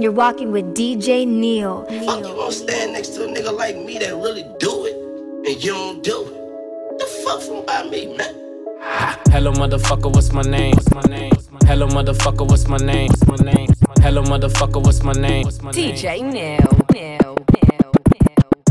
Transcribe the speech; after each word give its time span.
You're 0.00 0.12
walking 0.12 0.50
with 0.50 0.74
DJ 0.74 1.26
Neil. 1.26 1.84
Fuck 1.84 2.20
you 2.20 2.34
gonna 2.34 2.52
stand 2.52 2.94
next 2.94 3.08
to 3.16 3.24
a 3.24 3.26
nigga 3.26 3.54
like 3.54 3.76
me 3.76 3.98
that 3.98 4.14
really 4.14 4.46
do 4.58 4.86
it, 4.86 4.96
and 5.46 5.62
you 5.62 5.72
don't 5.72 6.02
do 6.02 6.22
it. 6.22 6.98
The 6.98 7.04
fuck 7.22 7.42
from 7.42 7.66
by 7.66 7.82
me, 7.86 8.16
man? 8.16 8.34
Hello, 9.30 9.52
motherfucker, 9.52 10.10
what's 10.10 10.32
my 10.32 10.40
name? 10.40 10.74
What's 10.74 10.90
my 10.94 11.02
name? 11.02 11.32
Hello, 11.64 11.86
motherfucker, 11.86 12.48
what's 12.48 12.66
my 12.66 12.78
name? 12.78 13.08
What's 13.08 13.26
my 13.26 13.52
name? 13.52 13.68
Hello, 13.98 14.22
motherfucker, 14.22 14.82
what's 14.82 15.02
my 15.02 15.12
name? 15.12 15.44
DJ 15.44 16.22
Neil. 16.22 16.86
Neil. 16.94 17.36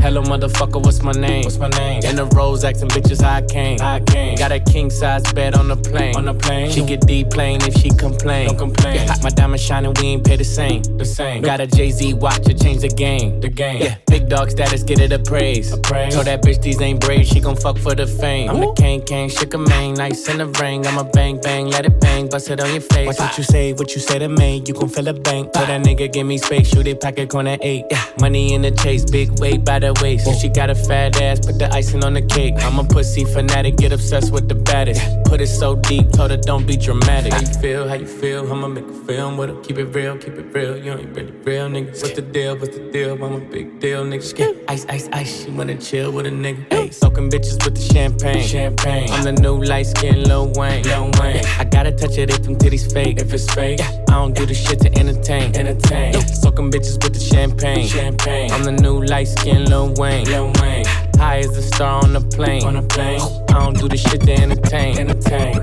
Hello, 0.09 0.23
motherfucker, 0.23 0.83
what's 0.83 1.03
my 1.03 1.11
name? 1.11 1.43
What's 1.43 1.59
my 1.59 1.69
name? 1.69 2.03
In 2.03 2.15
the 2.15 2.25
rose, 2.35 2.63
acting 2.63 2.87
bitches, 2.87 3.21
how 3.21 3.35
I 3.35 3.41
came. 3.43 3.79
I 3.79 3.99
came. 3.99 4.35
Got 4.37 4.51
a 4.51 4.59
king 4.59 4.89
size 4.89 5.21
bed 5.33 5.53
on 5.53 5.67
the 5.67 5.77
plane. 5.77 6.15
On 6.15 6.25
the 6.25 6.33
plane. 6.33 6.71
She 6.71 6.83
get 6.83 7.01
deep 7.01 7.29
plane 7.29 7.61
if 7.61 7.75
she 7.75 7.91
complain. 7.91 8.47
Don't 8.47 8.57
complain. 8.57 8.95
Yeah, 8.95 9.15
my 9.21 9.29
diamond 9.29 9.61
shining, 9.61 9.93
we 10.01 10.07
ain't 10.07 10.25
pay 10.25 10.35
the 10.35 10.43
same. 10.43 10.81
The 10.97 11.05
same. 11.05 11.43
Got 11.43 11.61
a 11.61 11.67
Jay 11.67 11.91
Z 11.91 12.15
watch 12.15 12.41
to 12.45 12.55
change 12.55 12.81
the 12.81 12.87
game. 12.87 13.39
The 13.39 13.49
game. 13.49 13.83
Yeah, 13.83 13.97
big 14.07 14.29
dog 14.29 14.49
status, 14.49 14.81
get 14.81 14.99
it 14.99 15.11
appraised. 15.11 15.73
praise. 15.83 16.09
praise. 16.09 16.15
Told 16.15 16.25
that 16.25 16.41
bitch 16.41 16.59
these 16.63 16.81
ain't 16.81 17.01
braids, 17.01 17.29
she 17.29 17.39
gon' 17.39 17.55
fuck 17.55 17.77
for 17.77 17.93
the 17.93 18.07
fame. 18.07 18.49
I'm 18.49 18.59
the 18.61 18.73
king, 18.73 19.03
king, 19.03 19.29
shook 19.29 19.53
a 19.53 19.59
mane, 19.59 19.93
nice 19.93 20.27
in 20.27 20.39
the 20.39 20.47
ring. 20.59 20.87
I'm 20.87 20.97
a 20.97 21.03
bang, 21.03 21.39
bang, 21.39 21.67
let 21.67 21.85
it 21.85 21.99
bang, 21.99 22.27
bust 22.27 22.49
it 22.49 22.59
on 22.59 22.71
your 22.71 22.81
face. 22.81 23.05
Watch 23.05 23.19
what 23.19 23.37
you 23.37 23.43
say, 23.43 23.73
what 23.73 23.93
you 23.93 24.01
say 24.01 24.17
to 24.17 24.27
me, 24.27 24.63
you 24.65 24.73
gon' 24.73 24.89
fill 24.89 25.07
a 25.07 25.13
bank. 25.13 25.53
Tell 25.53 25.67
that 25.67 25.83
nigga 25.83 26.11
give 26.11 26.25
me 26.25 26.39
space, 26.39 26.67
shoot 26.67 26.87
it, 26.87 26.99
pack 26.99 27.17
pocket 27.17 27.29
corner 27.29 27.57
eight. 27.61 27.85
Yeah, 27.91 28.03
money 28.19 28.55
in 28.55 28.63
the 28.63 28.71
chase, 28.71 29.05
big 29.05 29.39
weight 29.39 29.63
by 29.63 29.77
the 29.77 29.98
waist. 30.01 30.41
She 30.41 30.49
got 30.49 30.69
a 30.69 30.75
fat 30.75 31.21
ass, 31.21 31.39
put 31.39 31.59
the 31.59 31.71
icing 31.73 32.03
on 32.03 32.13
the 32.13 32.21
cake. 32.21 32.55
I'm 32.59 32.79
a 32.79 32.83
pussy 32.83 33.25
fanatic, 33.25 33.77
get 33.77 33.91
obsessed 33.91 34.31
with 34.31 34.47
the 34.47 34.55
baddest. 34.55 35.01
Put 35.25 35.41
it 35.41 35.47
so 35.47 35.75
deep, 35.75 36.11
told 36.11 36.31
her 36.31 36.37
don't 36.37 36.65
be 36.65 36.77
dramatic. 36.77 37.33
How 37.33 37.39
you 37.41 37.47
feel, 37.47 37.87
how 37.87 37.95
you 37.95 38.07
feel, 38.07 38.51
I'ma 38.51 38.67
make 38.67 38.87
a 38.87 38.93
film 39.05 39.37
with 39.37 39.49
her. 39.49 39.61
Keep 39.61 39.77
it 39.77 39.85
real, 39.85 40.17
keep 40.17 40.33
it 40.33 40.53
real, 40.53 40.77
you 40.77 40.91
ain't 40.93 41.15
really 41.15 41.31
real, 41.31 41.69
nigga. 41.69 41.89
What's 42.01 42.13
the 42.13 42.21
deal, 42.21 42.57
what's 42.57 42.75
the 42.77 42.91
deal, 42.91 43.13
I'm 43.23 43.33
a 43.33 43.39
big 43.39 43.79
deal, 43.79 44.03
nigga. 44.03 44.65
Ice, 44.67 44.85
ice, 44.89 45.09
ice, 45.11 45.43
she 45.43 45.51
wanna 45.51 45.77
chill 45.77 46.11
with 46.11 46.25
a 46.25 46.31
nigga. 46.31 46.71
Hey, 46.71 46.89
soaking 46.89 47.29
bitches 47.29 47.63
with 47.63 47.75
the 47.75 47.93
champagne. 47.93 48.43
Champagne. 48.43 49.09
I'm 49.11 49.23
the 49.23 49.33
new 49.33 49.61
light 49.63 49.87
skin 49.87 50.23
Lil 50.23 50.51
Wayne. 50.55 50.83
Lil 50.83 51.11
Wayne. 51.19 51.43
I 51.57 51.63
gotta 51.63 51.91
touch 51.91 52.17
it 52.17 52.29
if 52.29 52.43
them 52.43 52.55
titties 52.55 52.91
fake. 52.91 53.19
If 53.19 53.33
it's 53.33 53.51
fake, 53.53 53.81
I 53.81 54.13
don't 54.13 54.35
do 54.35 54.45
the 54.45 54.53
shit 54.53 54.79
to 54.81 54.97
entertain. 54.97 55.55
Entertain. 55.55 56.13
Soaking 56.27 56.71
bitches 56.71 57.03
with 57.03 57.13
the 57.13 57.19
champagne. 57.19 57.87
Champagne. 57.87 58.51
I'm 58.51 58.63
the 58.63 58.71
new 58.71 59.03
light 59.03 59.27
skin 59.27 59.65
Lil 59.65 59.88
Wayne. 59.95 60.25
Lil 60.25 60.51
Wayne. 60.61 60.85
High 61.17 61.39
as 61.39 61.57
a 61.57 61.61
star 61.61 62.03
on 62.03 62.13
the 62.13 62.21
plane. 62.21 62.63
On 62.63 62.75
a 62.75 62.83
plane. 62.83 63.21
I 63.49 63.53
don't 63.53 63.77
do 63.77 63.87
the 63.87 63.97
shit 63.97 64.21
to 64.21 64.33
entertain. 64.33 64.97
Entertain. 64.97 65.58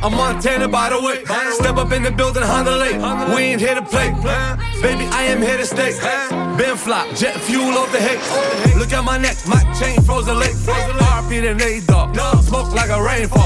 I'm 0.00 0.12
Montana, 0.12 0.68
by 0.68 0.90
the 0.90 1.02
way. 1.02 1.24
Step 1.54 1.76
up 1.76 1.90
in 1.90 2.02
the 2.04 2.10
building, 2.10 2.42
Honda 2.44 2.76
Lake. 2.76 2.96
We 3.34 3.42
ain't 3.42 3.60
here 3.60 3.74
to 3.74 3.82
play. 3.82 4.10
Baby, 4.80 5.04
I 5.10 5.24
am 5.24 5.42
here 5.42 5.56
to 5.56 5.66
stay. 5.66 5.90
Ben 6.56 6.76
fly, 6.76 7.12
jet 7.14 7.34
fuel 7.40 7.76
off 7.76 7.90
the 7.90 7.98
hate. 7.98 8.76
Look 8.78 8.92
at 8.92 9.02
my 9.04 9.18
neck, 9.18 9.36
my 9.46 9.60
chain 9.74 10.00
frozen 10.02 10.38
late. 10.38 10.54
RP 10.54 11.42
to 11.42 11.54
Nate 11.54 11.86
Dogg. 11.86 12.14
Smoke 12.44 12.72
like 12.74 12.90
a 12.90 13.02
rainfall. 13.02 13.42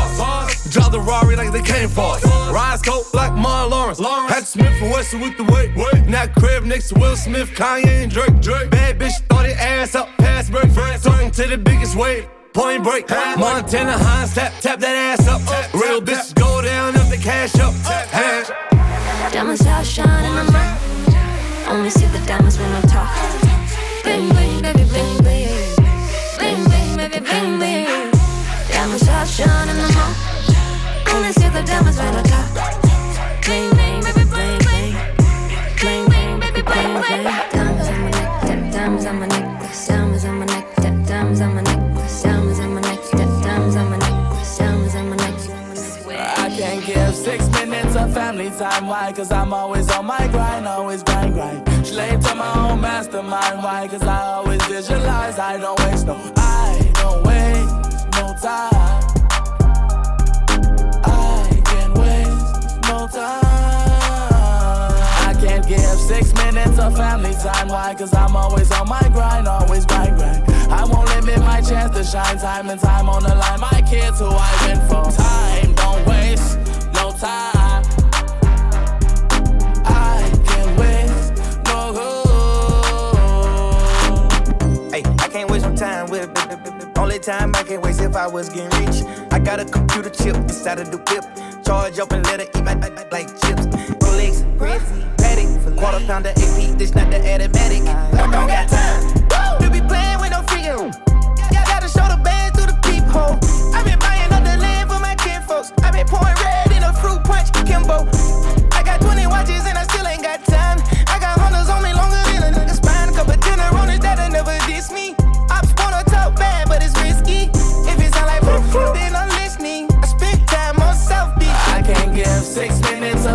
Drive 0.70 0.92
the 0.92 1.00
Rari 1.00 1.36
like 1.36 1.52
they 1.52 1.62
came 1.62 1.88
for 1.88 2.16
us. 2.16 2.24
Rise 2.52 2.82
coat 2.82 3.06
like 3.14 3.32
Mar 3.32 3.66
Lawrence. 3.69 3.98
Hat 3.98 4.46
Smith 4.46 4.78
from 4.78 4.90
West 4.90 5.14
with 5.14 5.36
the 5.38 5.44
weight. 5.44 5.74
That 6.10 6.34
crib 6.34 6.64
next 6.64 6.90
to 6.90 7.00
Will 7.00 7.16
Smith, 7.16 7.48
Kanye 7.50 8.04
and 8.04 8.12
Drake. 8.12 8.70
Bad 8.70 8.98
bitch 8.98 9.19
thought 9.28 9.46
it 9.46 9.56
ass 9.56 9.94
up 9.94 10.08
past 10.19 10.50
break. 10.52 10.72
Talking 11.00 11.30
to 11.30 11.46
the 11.46 11.56
biggest 11.56 11.96
wave. 11.96 12.28
Point 12.52 12.84
break, 12.84 13.08
Montana 13.08 13.96
Hines, 13.96 14.34
tap, 14.34 14.52
tap 14.60 14.78
that 14.80 15.18
ass 15.18 15.26
up. 15.26 15.40
Real 15.72 16.02
bitches 16.02 16.34
go 16.34 16.60
down 16.60 16.94
if 16.94 17.08
they 17.08 17.16
cash 17.16 17.54
up. 17.56 17.72
Hand. 18.12 18.46
Diamonds 19.32 19.64
outshine 19.66 20.24
in 20.24 20.34
the 20.36 20.52
mall. 20.52 20.76
Only 21.72 21.88
see 21.88 22.04
the 22.06 22.20
diamonds 22.26 22.58
when 22.58 22.70
I 22.72 22.82
talk. 22.82 23.08
Bling, 24.04 24.28
bling, 24.28 24.60
baby, 24.60 24.84
bling, 24.84 25.16
bling. 25.24 25.48
Bling, 26.36 26.64
bling, 26.68 26.96
baby, 27.00 27.20
bling, 27.24 27.56
bling. 27.56 28.12
Diamonds 28.69 29.08
outshine 29.08 29.69
in 29.72 29.76
the 29.80 29.88
mall. 29.96 30.12
Only 31.08 31.32
see 31.32 31.48
the 31.48 31.62
diamonds 31.64 31.96
when 31.96 32.14
I 32.14 32.22
talk. 32.22 32.52
Bling, 33.48 33.70
bling, 33.72 34.04
baby, 34.04 34.24
bling, 34.28 34.58
bling. 34.60 34.92
Bling, 35.80 36.04
bling, 36.04 36.40
baby, 36.40 36.60
bling, 36.60 37.00
bling. 37.00 37.24
Diamonds 37.48 37.88
on 37.88 37.96
my 38.04 38.10
neck, 38.12 38.72
diamonds 38.72 39.06
on 39.06 39.16
my 39.20 39.26
necklace, 39.26 39.88
diamonds 39.88 40.24
on 40.26 40.38
my 40.38 40.44
neck, 40.44 40.66
diamonds 40.76 41.40
on 41.40 41.54
my 41.54 41.62
necklace, 41.62 41.72
family 48.32 48.59
time. 48.59 48.87
Why? 48.87 49.12
Cause 49.12 49.31
I'm 49.31 49.53
always 49.53 49.91
on 49.91 50.06
my 50.06 50.26
grind, 50.28 50.66
always 50.66 51.03
grind, 51.03 51.34
grind. 51.34 51.87
Slave 51.87 52.20
to 52.20 52.34
my 52.34 52.70
own 52.70 52.81
mastermind. 52.81 53.62
Why? 53.62 53.88
Cause 53.88 54.03
I 54.03 54.20
always 54.22 54.65
visualize. 54.66 55.38
I 55.38 55.59
don't 55.59 55.78
waste 55.81 56.06
no, 56.06 56.16
I 56.37 56.91
don't 56.94 57.22
waste 57.25 57.75
no 58.16 58.34
time. 58.41 59.03
I 61.04 61.60
can't 61.65 61.94
waste 61.98 62.88
no 62.88 63.06
time. 63.06 63.43
I 65.28 65.34
can't 65.38 65.66
give 65.69 65.81
six 65.81 66.32
minutes 66.34 66.78
of 66.78 66.97
family 66.97 67.34
time. 67.34 67.69
Why? 67.69 67.94
Cause 67.94 68.14
I'm 68.14 68.34
always 68.34 68.70
on 68.72 68.88
my 68.88 69.06
grind, 69.12 69.47
always 69.47 69.84
grind, 69.84 70.16
grind. 70.16 70.43
I 70.70 70.84
won't 70.87 71.09
limit 71.10 71.41
my 71.41 71.60
chance 71.60 71.94
to 71.97 72.04
shine 72.04 72.38
time 72.38 72.70
and 72.70 72.81
time 72.81 73.11
on 73.11 73.23
the 73.25 73.34
line. 73.34 73.61
My 73.61 73.82
kids 73.82 74.19
who 74.20 74.29
I 74.29 74.52
went 74.67 74.82
for. 74.88 75.23
time, 75.23 75.75
don't 75.75 76.06
waste 76.06 76.58
no 76.94 77.12
time. 77.12 77.51
Time 87.22 87.54
I 87.54 87.62
can't 87.62 87.80
waste 87.80 88.00
if 88.00 88.16
I 88.16 88.26
was 88.26 88.48
getting 88.48 88.76
rich. 88.82 89.06
I 89.30 89.38
got 89.38 89.60
a 89.60 89.64
computer 89.64 90.10
chip 90.10 90.34
inside 90.34 90.80
of 90.80 90.90
the 90.90 90.98
whip. 90.98 91.22
Charge 91.64 92.00
up 92.00 92.10
and 92.10 92.26
let 92.26 92.40
it 92.40 92.50
eat 92.56 92.64
my 92.64 92.74
like 93.12 93.28
chips. 93.38 93.62
Rolex, 94.02 94.42
crazy, 94.58 95.06
Patek, 95.22 95.78
quarter 95.78 96.04
pounder 96.04 96.30
AP, 96.30 96.74
this 96.78 96.96
not 96.96 97.08
the 97.12 97.22
automatic. 97.22 97.86
I 97.86 98.26
don't 98.26 98.48
got 98.50 98.66
time. 98.66 99.62
To 99.62 99.70
be 99.70 99.78
playing 99.86 100.19
with 100.19 100.32
no 100.34 100.42
figure. 100.50 100.90
Yeah, 101.54 101.62
gotta 101.70 101.86
show 101.86 102.10
the 102.10 102.19
bands 102.24 102.58
through 102.58 102.74
the 102.74 102.78
peephole. 102.82 103.38
i 103.70 103.84
been 103.86 104.00
buying 104.00 104.32
up 104.32 104.42
the 104.42 104.58
land 104.58 104.90
for 104.90 104.98
my 104.98 105.14
kinfolks. 105.14 105.70
i 105.84 105.92
been 105.92 106.08
pouring 106.08 106.34
red 106.42 106.74
in 106.74 106.82
a 106.82 106.92
fruit 106.92 107.22
punch, 107.22 107.54
Kimbo. 107.54 108.02
I 108.74 108.82
got 108.82 109.00
20 109.00 109.28
watches 109.28 109.62
and 109.64 109.78
I 109.78 109.86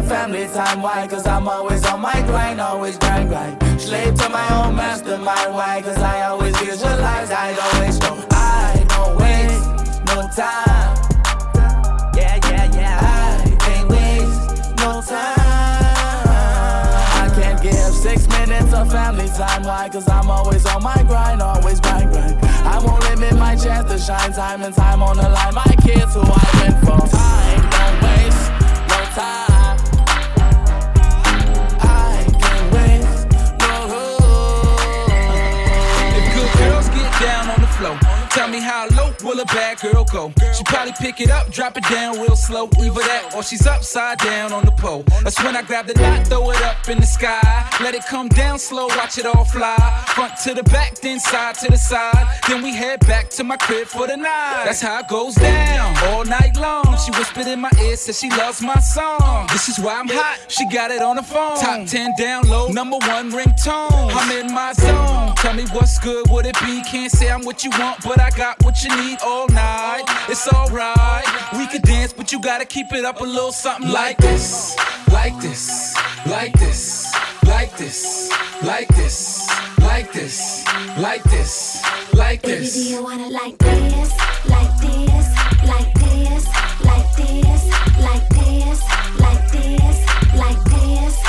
family 0.07 0.47
time. 0.47 0.81
Why? 0.81 1.07
Cause 1.07 1.27
I'm 1.27 1.47
always 1.47 1.85
on 1.85 2.01
my 2.01 2.21
grind, 2.21 2.61
always 2.61 2.97
grind, 2.97 3.29
grind. 3.29 3.61
Slave 3.79 4.15
to 4.15 4.29
my 4.29 4.47
own 4.65 4.75
mastermind. 4.75 5.53
Why? 5.53 5.81
Cause 5.81 5.97
I 5.97 6.23
always 6.29 6.57
visualize, 6.59 7.29
I 7.31 7.53
don't 7.53 7.79
waste 7.81 8.01
no, 8.01 8.25
I 8.31 8.85
don't 8.87 9.17
waste 9.17 9.67
no 10.07 10.17
time. 10.35 10.95
Yeah, 12.15 12.39
yeah, 12.49 12.65
yeah. 12.73 12.99
I 13.01 13.55
can't 13.59 13.89
waste 13.89 14.77
no 14.77 15.01
time. 15.01 16.27
I 17.23 17.29
can't 17.35 17.61
give 17.61 17.93
six 17.93 18.27
minutes 18.29 18.73
of 18.73 18.89
family 18.91 19.27
time. 19.27 19.63
Why? 19.63 19.89
Cause 19.89 20.07
I'm 20.07 20.29
always 20.29 20.65
on 20.65 20.83
my 20.83 21.03
grind, 21.03 21.41
always 21.41 21.79
grind, 21.79 22.11
grind. 22.11 22.39
I 22.43 22.79
won't 22.83 23.03
limit 23.09 23.35
my 23.37 23.55
chance 23.55 23.91
to 23.91 23.99
shine 23.99 24.31
time 24.31 24.61
and 24.63 24.73
time 24.73 25.03
on 25.03 25.17
the 25.17 25.29
line. 25.29 25.53
My 25.53 25.75
kids 25.81 26.13
who 26.13 26.21
I 26.21 26.49
went 26.61 26.77
from. 26.85 27.09
Time, 27.09 27.61
don't 27.69 28.01
waste 28.03 28.51
no 28.89 29.05
time. 29.15 29.46
Girl 39.81 40.03
go? 40.05 40.33
She 40.53 40.63
probably 40.63 40.93
pick 40.99 41.21
it 41.21 41.29
up, 41.29 41.51
drop 41.51 41.77
it 41.77 41.83
down 41.89 42.19
real 42.19 42.35
slow. 42.35 42.69
Either 42.79 43.01
that 43.01 43.33
or 43.35 43.43
she's 43.43 43.65
upside 43.65 44.17
down 44.19 44.51
on 44.53 44.65
the 44.65 44.71
pole. 44.71 45.03
That's 45.23 45.41
when 45.43 45.55
I 45.55 45.61
grab 45.61 45.87
the 45.87 45.93
knot, 45.93 46.27
throw 46.27 46.51
it 46.51 46.61
up 46.61 46.87
in 46.89 46.99
the 46.99 47.05
sky. 47.05 47.67
Let 47.81 47.95
it 47.95 48.05
come 48.05 48.27
down 48.29 48.59
slow, 48.59 48.87
watch 48.87 49.17
it 49.17 49.25
all 49.25 49.45
fly. 49.45 49.77
Front 50.15 50.37
to 50.43 50.53
the 50.53 50.63
back, 50.63 50.95
then 50.99 51.19
side 51.19 51.55
to 51.55 51.71
the 51.71 51.77
side. 51.77 52.25
Then 52.47 52.63
we 52.63 52.73
head 52.73 52.99
back 53.07 53.29
to 53.31 53.43
my 53.43 53.57
crib 53.57 53.87
for 53.87 54.07
the 54.07 54.17
night. 54.17 54.63
That's 54.65 54.81
how 54.81 54.99
it 54.99 55.07
goes 55.07 55.35
down 55.35 55.95
all 56.07 56.25
night 56.25 56.57
long. 56.57 56.97
She 56.97 57.11
whispered 57.11 57.47
in 57.47 57.61
my 57.61 57.71
ear, 57.81 57.95
said 57.95 58.15
she 58.15 58.29
loves 58.31 58.61
my 58.61 58.79
song. 58.79 59.47
This 59.51 59.69
is 59.69 59.79
why 59.79 59.99
I'm 59.99 60.07
hot. 60.07 60.39
She 60.47 60.67
got 60.69 60.91
it 60.91 61.01
on 61.01 61.15
the 61.17 61.23
phone. 61.23 61.57
Top 61.57 61.85
10 61.85 62.13
download, 62.19 62.73
number 62.73 62.97
one 62.97 63.31
ringtone. 63.31 64.11
I'm 64.13 64.31
in 64.31 64.53
my 64.53 64.73
zone. 64.73 65.35
Tell 65.35 65.53
me 65.53 65.65
what's 65.71 65.99
good, 65.99 66.29
would 66.29 66.45
it 66.45 66.59
be? 66.61 66.81
Can't 66.83 67.11
say 67.11 67.29
I'm 67.29 67.43
what 67.43 67.63
you 67.63 67.71
want, 67.77 68.03
but 68.03 68.19
I 68.19 68.29
got 68.31 68.63
what 68.63 68.83
you 68.83 68.89
need 69.03 69.19
all 69.23 69.47
night. 69.49 69.66
It's 70.29 70.47
alright. 70.47 71.25
We 71.53 71.67
could 71.67 71.81
dance, 71.83 72.13
but 72.13 72.31
you 72.31 72.41
gotta 72.41 72.65
keep 72.65 72.91
it 72.91 73.05
up 73.05 73.21
a 73.21 73.23
little 73.23 73.51
something 73.51 73.89
like 73.91 74.17
this, 74.17 74.75
like 75.11 75.37
this, 75.39 75.95
like 76.25 76.53
this, 76.53 77.13
like 77.45 77.77
this, 77.77 78.29
like 78.63 78.87
this, 78.89 79.49
like 79.83 80.11
this, 80.11 80.65
like 80.99 81.23
this, 81.23 81.83
like 82.13 82.41
this. 82.41 82.75
Baby, 82.75 82.85
do 82.85 82.89
you 82.95 83.03
wanna 83.03 83.29
like 83.29 83.57
this, 83.57 84.11
like 84.49 84.73
this, 84.81 85.27
like 85.65 85.93
this, 85.95 86.45
like 86.85 87.15
this, 87.15 87.67
like 87.99 88.29
this, 88.29 88.81
like 89.19 89.51
this, 89.51 89.97
like 90.35 90.63
this? 90.65 91.26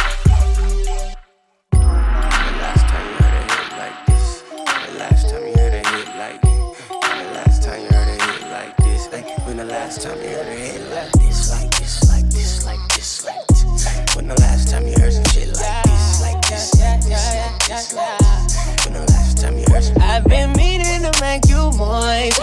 Time 10.09 10.23
you 10.23 10.29
heard 10.31 10.47
a 10.47 10.51
hit 10.53 10.91
like 10.91 11.11
this, 11.13 11.51
like 11.53 11.71
this, 11.73 12.09
like 12.09 12.31
this, 12.31 12.65
like 12.65 12.89
this, 12.95 13.25
like 13.27 13.47
this? 13.49 14.17
When 14.17 14.29
the 14.29 14.35
last 14.41 14.71
time 14.71 14.87
you 14.87 14.95
heard 14.99 15.13
some 15.13 15.25
shit 15.25 15.49
like 15.49 15.85
this, 15.85 16.23
like 16.23 16.41
this, 16.49 16.81
like 16.81 17.03
this, 17.03 17.35
like 17.35 17.59
this, 17.69 17.93
like 17.93 18.19
this? 18.49 18.87
When 18.87 18.95
the 18.95 19.01
last 19.13 19.39
time 19.39 19.59
you 19.59 19.65
heard 19.69 19.85
some 19.85 19.97
I've 20.01 20.25
been 20.25 20.53
meaning 20.55 21.03
to 21.03 21.13
make 21.21 21.47
you 21.47 21.71
moist, 21.77 22.41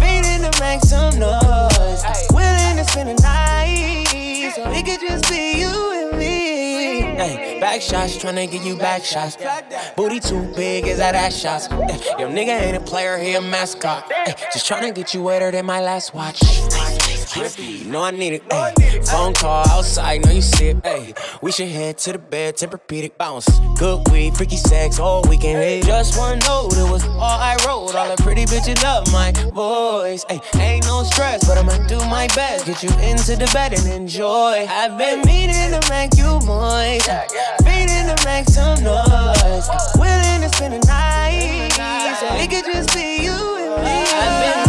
feeding 0.00 0.40
to 0.40 0.52
make 0.60 0.80
some 0.80 1.18
noise, 1.18 2.02
willing 2.32 2.76
to 2.80 2.84
spend 2.88 3.10
the 3.10 3.20
night, 3.22 4.52
so 4.54 4.70
it 4.72 4.84
could 4.86 5.00
just 5.06 5.28
be 5.30 5.60
you 5.60 5.92
and 5.92 6.18
me. 6.18 7.02
Hey, 7.12 7.60
back 7.60 7.82
shots, 7.82 8.16
tryna 8.16 8.50
get 8.50 8.64
you 8.64 8.76
back 8.76 9.04
shots. 9.04 9.36
Booty 9.96 10.18
too 10.18 10.50
big, 10.56 10.86
is 10.86 10.96
that 10.96 11.14
ass 11.14 11.36
shots? 11.36 11.68
Eh, 11.70 11.98
Your 12.18 12.30
nigga 12.30 12.58
ain't 12.58 12.76
a 12.76 12.80
player, 12.80 13.18
he 13.18 13.34
a 13.34 13.40
mascot. 13.42 14.10
Eh, 14.10 14.32
Just 14.52 14.66
tryna 14.70 14.94
get 14.94 15.12
you 15.12 15.22
wetter 15.22 15.50
than 15.50 15.66
my 15.66 15.80
last 15.80 16.14
watch. 16.14 16.40
You 17.34 17.84
know 17.90 18.02
I 18.02 18.10
need 18.10 18.34
it. 18.34 18.48
ayy. 18.50 19.08
Phone 19.08 19.32
call 19.32 19.66
outside, 19.68 20.24
know 20.24 20.32
you 20.32 20.42
sip. 20.42 20.84
Hey, 20.84 21.14
we 21.40 21.50
should 21.50 21.68
head 21.68 21.96
to 21.98 22.12
the 22.12 22.18
bed, 22.18 22.56
Tempur-Pedic 22.56 23.16
bounce. 23.16 23.48
Good 23.78 24.06
weed, 24.10 24.36
freaky 24.36 24.58
sex 24.58 24.98
all 24.98 25.22
weekend. 25.22 25.58
Hey, 25.58 25.80
just 25.80 26.18
one 26.18 26.38
note, 26.40 26.74
it 26.76 26.90
was 26.90 27.04
all 27.06 27.22
I 27.22 27.56
wrote. 27.66 27.94
All 27.94 28.14
the 28.14 28.22
pretty 28.22 28.44
bitches 28.44 28.82
love 28.82 29.10
my 29.12 29.32
voice. 29.54 30.24
Hey, 30.28 30.40
ain't 30.60 30.84
no 30.84 31.04
stress, 31.04 31.46
but 31.46 31.56
I'ma 31.56 31.86
do 31.86 31.98
my 32.00 32.26
best. 32.28 32.66
Get 32.66 32.82
you 32.82 32.90
into 33.00 33.34
the 33.36 33.50
bed 33.54 33.72
and 33.72 33.86
enjoy. 33.88 34.66
I've 34.68 34.98
been 34.98 35.22
meaning 35.22 35.70
to 35.72 35.80
make 35.88 36.14
you 36.16 36.38
moist, 36.44 37.08
feeding 37.64 38.06
to 38.12 38.16
make 38.26 38.46
some 38.46 38.76
noise. 38.84 39.68
Willing 39.96 40.42
to 40.42 40.50
spend 40.54 40.74
the 40.74 40.86
night, 40.86 41.72
so 42.20 42.26
it 42.36 42.50
could 42.50 42.70
just 42.70 42.94
be 42.94 43.24
you 43.24 43.32
and 43.32 43.84
me. 43.84 44.61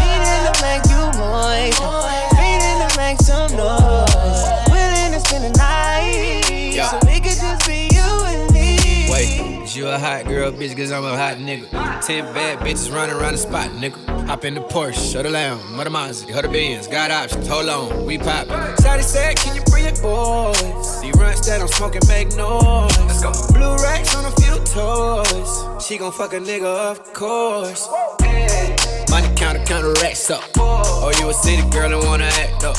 You 9.84 9.90
a 9.90 10.00
hot 10.00 10.26
girl, 10.26 10.52
bitch, 10.52 10.76
cause 10.78 10.92
I'm 10.92 11.04
a 11.04 11.18
hot 11.18 11.38
nigga. 11.38 11.70
Ten 12.06 12.24
bad 12.34 12.60
bitches 12.60 12.94
running 12.94 13.16
around 13.16 13.34
the 13.34 13.38
spot, 13.38 13.70
nigga. 13.72 14.28
Hop 14.28 14.46
in 14.46 14.54
the 14.54 14.62
Porsche, 14.62 15.20
or 15.20 15.24
the 15.24 15.30
Lamb, 15.30 15.60
or 15.78 15.84
the 15.84 15.90
Mazda, 15.90 16.38
or 16.38 16.42
the 16.42 16.48
Benz, 16.48 16.88
got 16.88 17.12
options, 17.12 17.48
hold 17.48 17.68
on, 17.68 18.06
we 18.06 18.18
poppin'. 18.18 18.56
Shawty 18.78 19.04
said, 19.04 19.36
can 19.36 19.56
you 19.56 19.62
bring 19.64 19.84
your 19.84 19.94
boys? 20.02 21.02
The 21.02 21.14
runs 21.20 21.46
that 21.48 21.60
I'm 21.62 21.68
smoking 21.68 22.02
make 22.08 22.30
noise. 22.38 22.98
Let's 23.00 23.22
go. 23.22 23.32
Blue 23.54 23.76
racks 23.84 24.16
on 24.16 24.26
a 24.26 24.32
few 24.40 24.56
toys. 24.72 25.86
She 25.86 25.98
gon' 25.98 26.14
fuck 26.14 26.34
a 26.34 26.40
nigga, 26.40 26.64
of 26.64 27.14
course. 27.14 27.88
Hey. 28.22 28.76
Money 29.10 29.36
counter, 29.36 29.64
counter 29.66 29.92
racks 30.02 30.30
up. 30.32 30.44
Oh, 30.58 31.12
you 31.20 31.30
a 31.30 31.34
city 31.34 31.68
girl 31.70 31.94
and 31.94 32.08
wanna 32.08 32.26
act 32.26 32.64
up. 32.64 32.78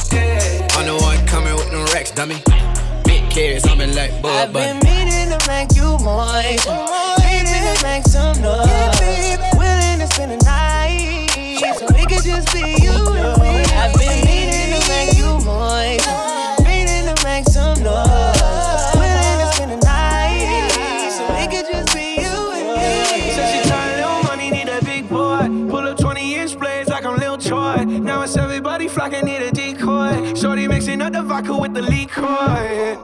I'm 0.76 0.86
the 0.86 0.96
one 1.00 1.24
coming 1.26 1.54
with 1.54 1.70
them 1.70 1.84
racks, 1.92 2.12
dummy. 2.12 2.42
Big 3.34 3.46
carrots, 3.46 3.66
I'm 3.66 3.80
in 3.80 3.94
like 3.94 4.10
Bad 4.22 4.48
I've 4.48 4.52
Bunny. 4.52 4.78
been 4.80 5.06
meaning 5.06 5.28
to 5.30 5.48
make 5.48 5.74
you 5.74 5.98
moist, 6.04 6.68
feeding 7.22 7.64
to 7.66 7.80
make 7.82 8.04
some 8.04 8.40
noise. 8.40 9.00
Willing 9.58 9.98
to 9.98 10.06
spend 10.06 10.32
the 10.32 10.44
night, 10.44 11.28
so 11.78 11.86
we 11.94 12.06
could 12.06 12.22
just 12.22 12.52
be 12.52 12.76
you 12.82 12.94
and 12.94 13.42
me. 13.42 13.64
I've 13.74 13.94
been 13.98 14.24
meaning 14.24 14.78
to 14.78 14.88
make 14.88 15.16
you 15.18 15.38
moist, 15.44 16.06
feeding 16.64 17.06
to 17.10 17.24
make 17.24 17.46
some 17.46 17.82
noise. 17.82 18.94
Willing 18.94 19.38
to 19.42 19.50
spend 19.54 19.70
the 19.72 19.80
night, 19.84 21.10
so 21.10 21.26
we 21.34 21.46
could 21.48 21.66
just 21.66 21.94
be 21.94 22.20
you 22.22 22.52
and 22.54 22.68
me. 22.78 23.32
Said 23.32 23.50
she 23.50 23.68
tired, 23.68 23.96
little 23.96 24.22
money, 24.24 24.50
need 24.50 24.68
a 24.68 24.84
big 24.84 25.08
boy. 25.08 25.48
Pull 25.70 25.88
up 25.88 25.98
20 25.98 26.34
inch 26.36 26.58
blades 26.58 26.88
like 26.88 27.04
I'm 27.04 27.16
Lil 27.16 27.38
Troy. 27.38 27.84
Now 27.84 28.22
it's 28.22 28.36
everybody 28.36 28.86
flocking, 28.86 29.24
need 29.24 29.42
a 29.42 29.50
decoy. 29.50 30.34
Shorty 30.34 30.68
mixing 30.68 31.02
up 31.02 31.12
the 31.12 31.22
vodka 31.22 31.56
with 31.56 31.74
the 31.74 31.82
liquor. 31.82 33.03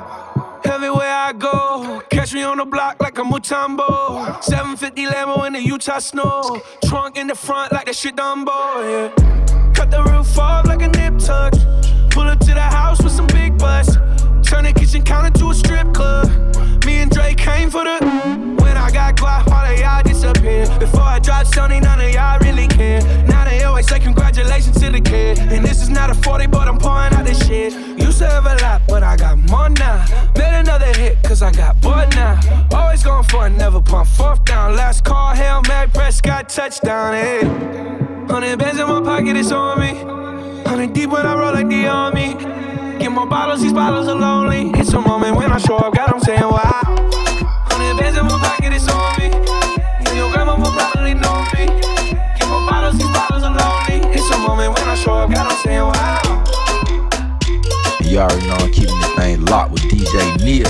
Everywhere 0.65 1.13
I 1.13 1.33
go, 1.33 2.01
catch 2.09 2.33
me 2.33 2.43
on 2.43 2.57
the 2.57 2.65
block 2.65 3.01
like 3.01 3.17
a 3.17 3.23
Mutombo. 3.23 4.43
750 4.43 5.05
Lambo 5.05 5.47
in 5.47 5.53
the 5.53 5.61
Utah 5.61 5.99
snow. 5.99 6.61
Trunk 6.85 7.17
in 7.17 7.27
the 7.27 7.35
front 7.35 7.71
like 7.71 7.85
that 7.85 7.95
shit 7.95 8.15
Dumbo, 8.15 8.51
yeah. 8.83 9.73
Cut 9.73 9.91
the 9.91 10.03
roof 10.03 10.37
off 10.37 10.67
like 10.67 10.81
a 10.81 10.87
nip 10.87 11.17
tuck. 11.19 11.53
Pull 12.11 12.23
up 12.23 12.39
to 12.39 12.53
the 12.53 12.61
house 12.61 13.01
with 13.01 13.11
some 13.11 13.27
big 13.27 13.57
butts. 13.57 13.95
Turn 14.47 14.65
the 14.65 14.73
kitchen 14.75 15.03
counter 15.03 15.31
to 15.39 15.49
a 15.49 15.53
strip 15.53 15.93
club. 15.93 16.27
Me 16.85 16.97
and 16.97 17.11
Drake 17.11 17.37
came 17.37 17.69
for 17.69 17.83
the. 17.83 17.97
When 18.61 18.77
I 18.77 18.91
got 18.91 19.15
guap, 19.15 19.47
all 19.47 19.65
of 19.65 19.79
y'all 19.79 20.03
disappear. 20.03 20.67
Before 20.79 21.01
I 21.01 21.19
drop 21.19 21.45
Sony, 21.47 21.81
none 21.81 22.01
of 22.01 22.11
y'all 22.11 22.39
really 22.39 22.67
care. 22.67 23.01
Now 23.27 23.45
they 23.45 23.63
always 23.63 23.87
say 23.87 23.99
congratulations 23.99 24.79
to 24.79 24.89
the 24.89 25.01
kid. 25.01 25.39
And 25.39 25.63
this 25.65 25.81
is 25.81 25.89
not 25.89 26.09
a 26.09 26.13
40, 26.13 26.47
but 26.47 26.67
I'm 26.67 26.77
pouring 26.77 27.13
out 27.13 27.25
this 27.25 27.45
shit. 27.47 27.73
Used 27.99 28.19
to 28.19 28.29
have 28.29 28.45
a 28.45 28.55
lot, 28.61 28.81
cause 31.41 31.57
I 31.57 31.57
got 31.57 31.81
bored 31.81 32.09
now. 32.15 32.39
Always 32.71 33.03
going 33.03 33.23
for 33.23 33.47
it, 33.47 33.51
never 33.51 33.81
pump 33.81 34.07
fourth 34.07 34.45
down. 34.45 34.75
Last 34.75 35.03
call, 35.03 35.33
Hail 35.33 35.61
Mary, 35.67 35.89
Prescott, 35.89 36.49
touchdown, 36.49 37.13
eh. 37.15 37.41
hey. 37.41 37.49
it's 39.39 39.51
on 39.51 39.79
me. 39.79 39.93
Hundred 40.65 40.93
deep 40.93 41.09
when 41.09 41.25
I 41.25 41.35
roll 41.35 41.53
like 41.53 41.67
the 41.67 41.87
army. 41.87 42.35
Get 42.99 43.11
more 43.11 43.25
bottles, 43.25 43.61
these 43.61 43.73
bottles 43.73 44.07
are 44.07 44.15
lonely. 44.15 44.71
It's 44.79 44.93
a 44.93 45.01
moment 45.01 45.35
when 45.35 45.51
I 45.51 45.57
show 45.57 45.77
up, 45.77 45.95
God, 45.95 46.13
I'm 46.13 46.19
saying 46.19 46.41
wow. 46.41 46.83
Hundred 47.69 47.99
bands 47.99 48.17
in 48.17 48.25
my 48.25 48.37
pocket, 48.39 48.73
it's 48.73 48.87
on 48.87 49.17
me. 49.17 49.29
Yeah, 49.29 50.13
your 50.13 50.31
grandma 50.31 50.55
will 50.57 50.71
probably 50.71 51.15
know 51.15 51.41
me. 51.53 51.65
Get 52.37 52.47
more 52.47 52.65
bottles, 52.69 52.97
these 52.97 53.11
bottles 53.11 53.43
are 53.43 53.55
lonely. 53.55 54.07
It's 54.13 54.29
a 54.29 54.37
moment 54.37 54.77
when 54.77 54.87
I 54.87 54.95
show 54.95 55.13
up, 55.13 55.31
God, 55.31 55.51
I'm 55.51 55.57
saying 55.63 55.81
wow. 55.81 56.30
You 58.11 58.19
already 58.19 58.45
know 58.45 58.55
I'm 58.55 58.71
keeping 58.73 58.99
this 58.99 59.15
thing 59.15 59.45
locked 59.45 59.71
with 59.71 59.83
DJ 59.83 60.43
Neil. 60.43 60.67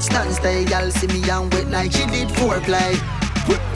Gal 0.00 0.10
them 0.10 0.28
a 0.28 0.28
bridge 0.28 0.30
stand 0.30 0.34
stay. 0.34 0.64
Gal 0.64 0.90
see 0.90 1.06
me 1.08 1.28
and 1.28 1.52
wet 1.52 1.68
like 1.70 1.92
she 1.92 2.06
did 2.06 2.28
foreplay. 2.28 2.94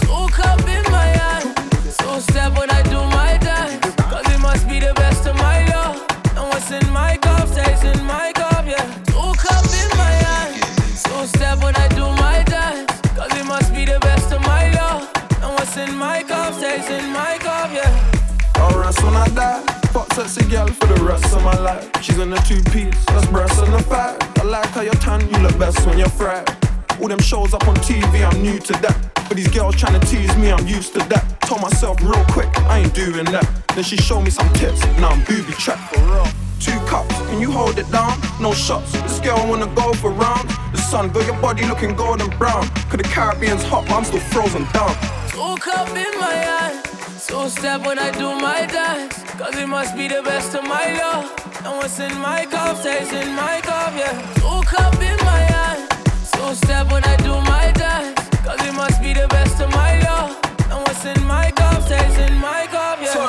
Two 0.01 0.29
cup 0.33 0.61
in 0.61 0.85
my 0.91 1.07
hand. 1.07 1.57
Two 1.99 2.21
step 2.21 2.57
when 2.57 2.71
I 2.71 2.83
do 2.83 3.01
my 3.17 3.39
dance. 3.39 3.95
Cause 3.97 4.27
it 4.33 4.41
must 4.41 4.69
be 4.69 4.79
the 4.81 4.93
best 4.95 5.27
of 5.27 5.37
my 5.37 5.65
love. 5.67 5.97
And 6.37 6.49
what's 6.49 6.71
in 6.71 6.89
my 6.91 7.17
cup 7.19 7.49
stays 7.49 7.85
in 7.85 8.05
my 8.05 8.33
cup, 8.35 8.65
yeah. 8.67 8.87
Two 9.07 9.33
cup 9.37 9.65
in 9.83 9.91
my 9.97 10.15
hand. 10.27 10.63
Two 11.05 11.27
step 11.27 11.63
when 11.63 11.75
I 11.77 11.89
do 11.89 12.07
my 12.23 12.43
dance. 12.45 13.01
Cause 13.17 13.33
it 13.37 13.47
must 13.47 13.73
be 13.75 13.85
the 13.85 13.99
best 14.01 14.33
of 14.33 14.41
my 14.43 14.71
love. 14.73 15.09
And 15.43 15.53
what's 15.55 15.77
in 15.77 15.95
my 15.95 16.23
cup 16.23 16.55
stays 16.55 16.89
in 16.91 17.13
my 17.13 17.39
cup, 17.39 17.71
yeah. 17.73 17.93
I'll 18.57 18.79
rest 18.79 19.03
when 19.03 19.15
I 19.15 19.29
die. 19.29 19.63
Fuck 19.93 20.13
sexy 20.15 20.45
girl 20.49 20.69
for 20.69 20.87
the 20.87 21.05
rest 21.05 21.35
of 21.35 21.43
my 21.43 21.59
life. 21.59 21.89
She's 22.03 22.19
in 22.19 22.33
a 22.33 22.41
two 22.43 22.63
piece, 22.71 23.05
that's 23.07 23.27
breast 23.27 23.59
and 23.59 23.75
a 23.75 23.83
fat. 23.83 24.22
Like 24.53 24.67
how 24.67 24.83
you're 24.83 24.93
tan, 25.01 25.23
you 25.31 25.39
look 25.39 25.59
best 25.59 25.87
when 25.87 25.97
you're 25.97 26.11
fried. 26.11 26.47
All 27.01 27.09
them 27.09 27.21
shows 27.21 27.55
up 27.55 27.67
on 27.67 27.75
TV, 27.77 28.23
I'm 28.23 28.43
new 28.43 28.59
to 28.59 28.73
that. 28.85 29.25
But 29.27 29.39
these 29.39 29.49
girls 29.49 29.77
trying 29.77 29.99
to 29.99 30.07
tease 30.07 30.37
me, 30.37 30.53
I'm 30.53 30.67
used 30.67 30.93
to 30.93 30.99
that. 31.09 31.41
Told 31.41 31.63
myself 31.63 31.99
real 32.03 32.23
quick, 32.29 32.51
I 32.69 32.81
ain't 32.81 32.93
doing 32.93 33.25
that. 33.33 33.49
Then 33.75 33.83
she 33.83 33.97
showed 33.97 34.21
me 34.21 34.29
some 34.29 34.53
tips, 34.53 34.85
now 35.01 35.09
I'm 35.09 35.25
booby 35.25 35.55
trapped 35.55 35.95
for 35.95 36.05
real. 36.05 36.27
Two 36.61 36.79
cups, 36.85 37.17
can 37.29 37.41
you 37.41 37.51
hold 37.51 37.79
it 37.79 37.91
down? 37.91 38.13
No 38.43 38.53
shots, 38.53 38.93
this 38.93 39.21
girl 39.21 39.39
wanna 39.49 39.75
go 39.75 39.95
for 39.95 40.11
round. 40.11 40.47
The 40.73 40.77
sun 40.77 41.09
got 41.09 41.25
your 41.25 41.41
body 41.41 41.65
looking 41.65 41.97
golden 41.97 42.29
brown. 42.37 42.69
Cause 42.91 42.99
the 42.99 43.05
Caribbean's 43.05 43.63
hot, 43.63 43.87
but 43.87 43.95
I'm 43.95 44.05
still 44.05 44.21
frozen 44.21 44.65
down. 44.75 44.93
Two 45.31 45.57
cup 45.63 45.89
in 45.97 46.13
my 46.21 46.35
hand. 46.35 46.85
Two 47.27 47.49
step 47.49 47.87
when 47.87 47.99
I 47.99 48.11
do 48.11 48.29
my 48.39 48.67
dance. 48.67 49.15
Cause 49.41 49.57
it 49.57 49.67
must 49.67 49.97
be 49.97 50.09
the 50.09 50.21
best 50.23 50.55
of 50.55 50.65
my 50.65 50.93
love. 50.99 51.52
And 51.65 51.77
what's 51.77 52.01
in 52.01 52.13
my 52.19 52.45
cup 52.47 52.77
stays 52.77 53.13
in 53.13 53.35
my 53.35 53.61
cup, 53.63 53.95
yeah. 53.95 54.11
Two 54.35 54.61
cup 54.67 54.95
in 55.01 55.17
my 55.25 55.43
hand. 55.55 55.89
Two 56.33 56.55
step 56.55 56.91
when 56.91 57.05
I 57.05 57.17
do 57.19 57.35
my 57.53 57.71
dance. 57.73 58.19
Cause 58.45 58.61
it 58.67 58.75
must 58.75 59.01
be 59.01 59.13
the 59.15 59.29
best 59.29 59.61
of 59.61 59.71
my 59.71 60.01
love. 60.01 60.37
And 60.71 60.81
what's 60.83 61.05
in 61.05 61.23
my 61.25 61.53
cup 61.53 61.81
stays 61.83 62.19
in 62.19 62.35
my 62.39 62.67
cup, 62.67 62.99
yeah. 63.01 63.15
Two 63.15 63.22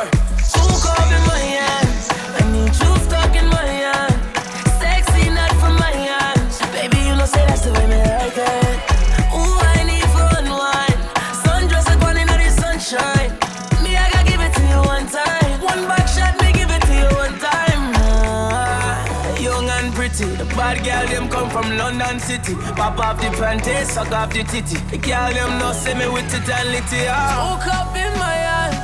from 21.63 21.77
London 21.77 22.19
City. 22.19 22.55
Pop 22.75 22.99
off 22.99 23.17
the 23.21 23.29
panties, 23.37 23.91
suck 23.91 24.11
off 24.11 24.31
the 24.33 24.43
titty. 24.43 24.77
The 24.91 24.97
girl 24.97 25.33
them 25.33 25.59
no 25.59 25.71
see 25.71 25.93
me 25.93 26.07
with 26.07 26.33
it 26.33 26.49
and 26.49 26.69
litty. 26.71 27.07
Ah. 27.07 27.31
Two 27.39 27.55
cup 27.69 27.95
in 27.95 28.11
my 28.19 28.37
hand, 28.47 28.75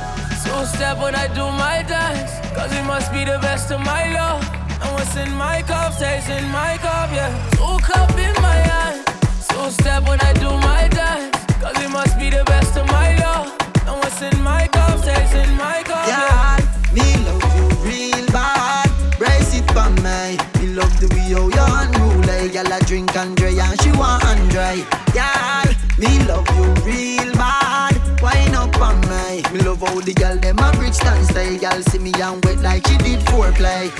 two 0.42 0.64
step 0.66 0.98
when 0.98 1.14
I 1.14 1.26
do 1.28 1.44
my 1.64 1.82
dance. 1.82 2.32
Cause 2.56 2.72
it 2.72 2.84
must 2.84 3.12
be 3.12 3.24
the 3.24 3.38
best 3.40 3.70
of 3.70 3.80
my 3.80 4.12
love. 4.12 4.42
And 4.82 4.90
what's 4.94 5.16
in 5.16 5.30
my 5.34 5.62
cup 5.62 5.92
stays 5.92 6.28
in 6.28 6.44
my 6.48 6.78
cup, 6.78 7.10
yeah. 7.12 7.30
Two 7.56 7.76
cup 7.84 8.10
in 8.18 8.34
my 8.42 8.58
hand, 8.70 9.06
two 9.48 9.70
step 9.70 10.08
when 10.08 10.20
I 10.20 10.32
do 10.34 10.50
my 10.70 10.88
dance. 10.88 11.36
Cause 11.60 11.76
it 11.84 11.90
must 11.90 12.18
be 12.18 12.30
the 12.30 12.44
best 12.44 12.76
of 12.76 12.86
my 12.86 13.16
love. 13.24 13.48
And 13.86 13.96
what's 14.00 14.22
in 14.22 14.36
my 14.42 14.66
cup 14.68 14.98
stays 15.00 15.34
in 15.34 15.50
my 15.56 15.82
cup, 15.84 16.06
yeah. 16.08 16.56
Yeah, 16.58 16.96
me 16.96 17.06
love 17.26 17.50
you 17.56 17.66
real 17.88 18.26
bad. 18.32 18.88
Brace 19.18 19.54
it 19.58 19.66
for 19.74 19.90
me. 20.04 20.38
Me 20.58 20.74
love 20.74 20.94
the 21.00 21.08
way 21.12 21.28
you 21.28 21.50
unruly. 21.52 21.99
Girl 22.48 22.72
a 22.72 22.80
drink 22.86 23.14
Andre 23.16 23.58
and 23.58 23.80
she 23.82 23.92
want 23.92 24.24
Andre. 24.24 24.84
Yeah, 25.14 25.64
me 25.98 26.18
love 26.24 26.48
you 26.56 26.64
real 26.84 27.32
bad. 27.34 27.96
Wine 28.22 28.54
up 28.54 28.80
on 28.80 29.00
me. 29.02 29.42
Me 29.52 29.60
love 29.60 29.80
how 29.80 30.00
the 30.00 30.14
girl 30.14 30.36
them 30.36 30.58
a 30.58 30.72
bridge 30.72 30.94
stand 30.94 31.26
stay. 31.26 31.58
Girl 31.58 31.82
see 31.82 31.98
me 31.98 32.12
and 32.14 32.42
wet 32.44 32.58
like 32.60 32.86
she 32.86 32.96
did 32.98 33.20
foreplay. 33.26 33.90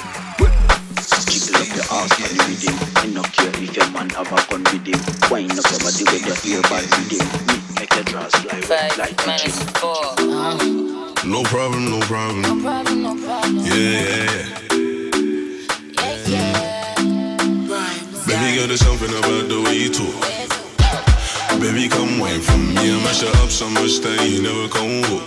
Jiggle 1.29 1.61
up 1.61 1.69
your 1.77 1.85
ass 1.93 2.13
on 2.17 2.31
the 2.33 2.43
rhythm. 2.49 2.77
Me 3.05 3.15
no 3.15 3.23
care 3.23 3.53
if 3.63 3.77
your 3.77 3.91
man 3.91 4.09
have 4.11 4.33
a 4.33 4.41
gun 4.51 4.65
with 4.73 4.87
him. 4.89 5.01
Wind 5.31 5.53
up 5.53 5.71
your 5.71 5.81
body 5.81 6.05
with 6.09 6.27
your 6.27 6.39
earbud 6.61 6.85
with 6.97 7.13
him. 7.13 7.27
Me 7.47 7.55
make 7.79 7.95
your 7.95 8.05
dress 8.05 8.35
like 8.47 8.69
wet 8.69 8.99
like 8.99 9.17
the 9.17 9.33
gym. 9.37 9.55
No 11.31 11.43
problem, 11.45 11.91
no 11.91 12.01
problem. 12.01 12.43
No 12.43 12.57
problem, 12.63 13.03
no 13.03 13.15
problem. 13.15 13.59
Yeah, 13.67 13.75
yeah, 13.77 14.90
Baby 18.51 18.67
girl, 18.67 18.67
there's 18.67 18.83
something 18.83 19.15
about 19.15 19.47
the 19.47 19.63
way 19.63 19.79
you 19.79 19.95
talk. 19.95 20.11
Baby, 21.63 21.87
come 21.87 22.19
wine 22.19 22.43
for 22.43 22.59
me. 22.59 22.83
I 22.83 22.99
mash 23.07 23.23
it 23.23 23.31
up 23.39 23.47
so 23.47 23.71
much 23.71 24.03
that 24.03 24.27
you 24.27 24.43
never 24.43 24.67
come 24.67 25.07
walk. 25.07 25.23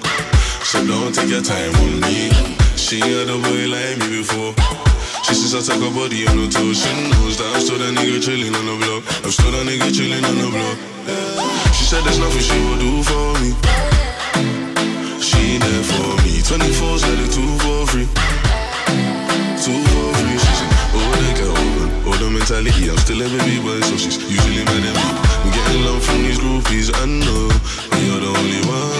So 0.68 0.84
don't 0.84 1.15
take 1.15 1.32
your 1.32 1.39
time 1.39 1.72
with 1.80 2.03
me. 2.03 2.36
She 2.75 3.00
had 3.00 3.32
a 3.32 3.39
boy 3.39 3.72
like 3.72 3.96
me 4.03 4.20
before. 4.20 4.51
She 5.24 5.39
says 5.39 5.56
I 5.56 5.63
take 5.63 5.80
her 5.80 5.94
body 5.96 6.27
on 6.27 6.36
her 6.36 6.51
toes. 6.51 6.84
She 6.84 6.92
knows 7.15 7.39
that 7.39 7.48
I'm 7.48 7.63
still 7.63 7.80
that 7.80 7.96
nigga 7.96 8.20
chilling 8.20 8.51
on 8.60 8.68
the 8.68 8.75
block. 8.75 9.08
I'm 9.24 9.32
still 9.32 9.56
that 9.56 9.63
nigga 9.72 9.88
chilling 9.96 10.20
on 10.27 10.36
the 10.44 10.50
block. 10.51 10.75
She 11.72 11.88
said 11.88 12.03
there's 12.03 12.20
nothing 12.20 12.44
she 12.44 12.60
will 12.60 12.75
do 12.75 12.92
for 13.08 13.39
me. 13.39 13.56
She 15.24 15.63
there 15.63 15.86
for 15.88 16.12
me. 16.27 16.44
24's 16.44 17.08
like 17.08 17.24
a 17.24 17.27
two 17.32 17.56
for 17.63 17.88
free. 17.88 18.08
Two 19.63 19.80
for 19.80 20.12
free. 20.12 20.36
She 20.44 20.53
said, 20.60 20.72
Oh, 20.92 21.08
they 21.24 21.32
got 21.39 21.56
over. 21.56 21.83
All 22.05 22.17
the 22.19 22.29
mentality, 22.29 22.89
I'm 22.89 22.98
still 22.98 23.19
having 23.19 23.45
me, 23.48 23.63
but 23.63 23.81
so 23.86 23.95
she's 23.95 24.17
usually 24.29 24.65
mad 24.65 24.83
at 24.83 24.95
me. 24.95 25.03
I'm 25.43 25.51
getting 25.51 25.83
love 25.86 26.03
from 26.03 26.24
these 26.24 26.38
groupies, 26.38 26.91
I 26.93 27.05
know, 27.05 27.48
you're 28.03 28.19
the 28.19 28.27
only 28.27 28.62
one. 28.67 28.93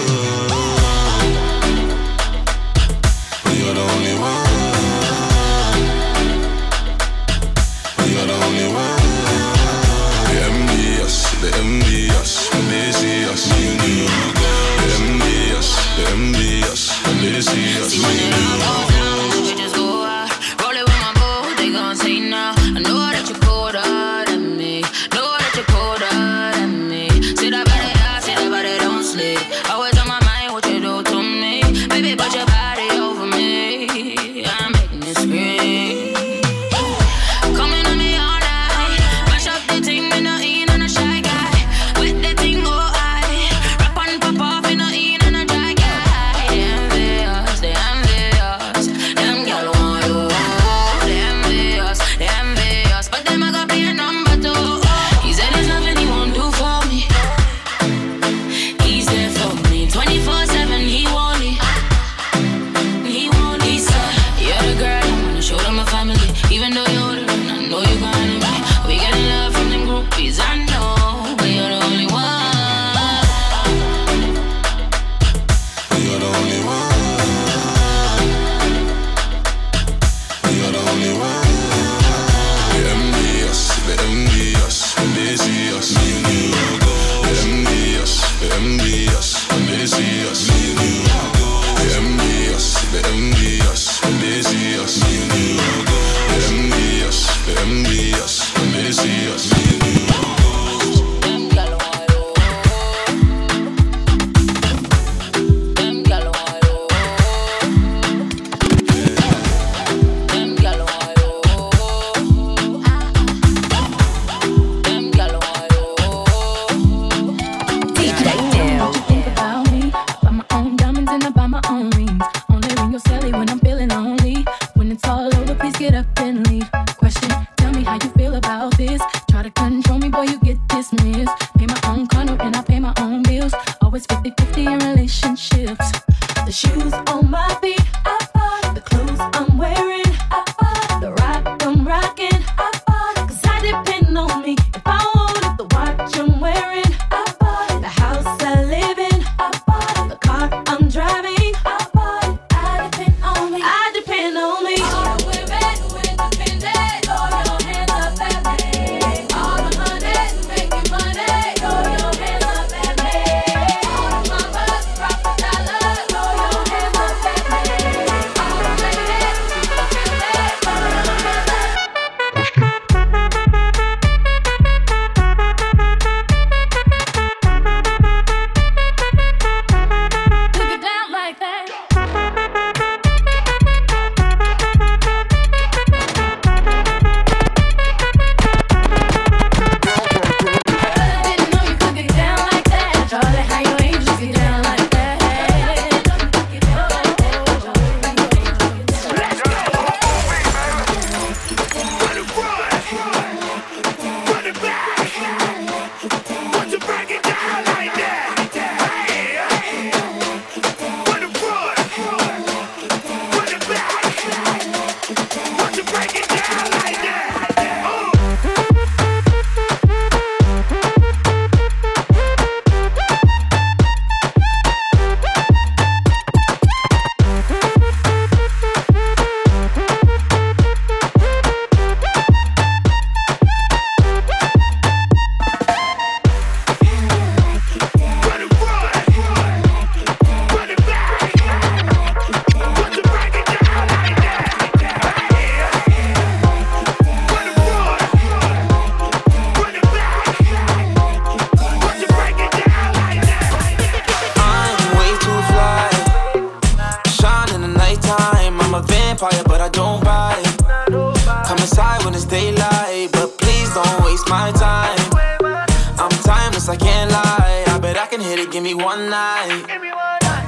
give 268.50 268.62
me 268.62 268.74
one 268.74 269.08
night. 269.08 269.64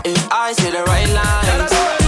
If 0.04 0.32
I 0.32 0.52
say 0.52 0.70
the 0.70 0.82
right 0.84 1.08
lines. 1.12 2.05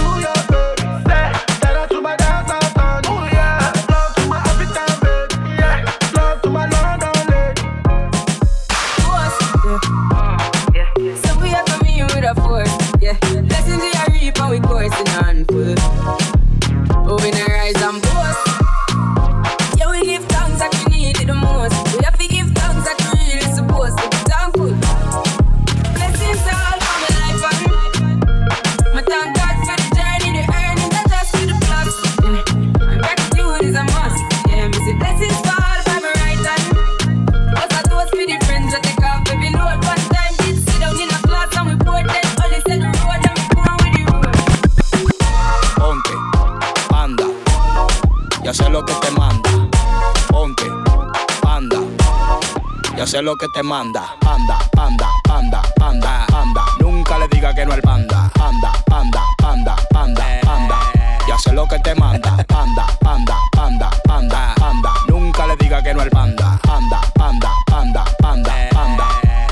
es 53.19 53.25
lo 53.25 53.35
que 53.35 53.47
te 53.49 53.61
manda. 53.61 54.15
Panda, 54.21 54.57
panda, 54.71 55.07
panda, 55.23 55.61
panda, 55.75 56.25
panda. 56.27 56.65
Nunca 56.79 57.17
le 57.17 57.27
diga 57.27 57.53
que 57.53 57.65
no 57.65 57.73
al 57.73 57.81
panda. 57.81 58.31
Panda, 58.33 58.71
panda, 58.85 59.21
panda, 59.37 59.75
panda, 59.89 60.25
panda. 60.41 60.79
Ya 61.27 61.37
sé 61.37 61.53
lo 61.53 61.67
que 61.67 61.79
te 61.79 61.93
manda. 61.95 62.37
Panda, 62.47 62.87
panda, 63.01 63.35
panda, 63.51 63.89
panda, 64.05 64.55
panda. 64.55 64.93
Nunca 65.07 65.47
le 65.47 65.55
diga 65.57 65.83
que 65.83 65.93
no 65.93 66.01
al 66.01 66.09
panda. 66.09 66.59
Panda, 66.63 67.01
panda, 67.13 67.51
panda, 67.65 68.05
panda, 68.19 68.53
panda. 68.71 69.07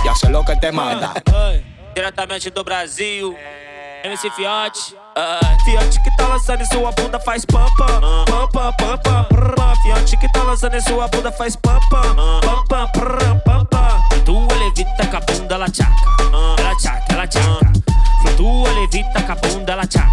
Ya 0.06 0.16
sé 0.16 0.30
lo 0.30 0.44
que 0.44 0.56
te 0.56 0.72
manda. 0.72 1.14
Diretamente 1.94 2.50
do 2.52 2.64
Brasil. 2.64 3.36
MC 4.04 4.30
Fiote. 4.32 4.96
Uh, 5.18 5.64
Fiote 5.66 6.02
que 6.02 6.16
tá 6.18 6.28
lançando 6.28 6.62
em 6.62 6.66
sua 6.66 6.92
bunda 6.92 7.20
faz 7.20 7.46
pampa. 7.46 7.86
Pampa, 8.26 8.74
pampa, 8.74 9.24
pampa. 9.30 9.76
Fiote 9.82 10.18
que 10.18 10.32
tá 10.32 10.44
lançando 10.44 10.76
em 10.76 10.82
sua 10.82 11.08
bunda 11.08 11.32
faz 11.32 11.56
pampa. 11.56 12.02
Pampa, 12.42 12.92
pampa. 12.94 14.04
Flutua, 14.12 14.56
levita 14.56 15.08
com 15.08 15.18
a 15.18 15.20
bunda, 15.22 15.56
ela 15.56 15.70
tchaca. 15.70 15.92
Ela 16.60 16.76
tchaca, 16.76 17.14
ela 17.14 17.28
tchaca. 17.28 17.74
Flutua, 18.22 18.70
levita 18.74 19.22
com 19.24 19.32
a 19.32 19.36
bunda, 19.36 19.72
ela 19.72 19.88
tchaca. 19.88 20.12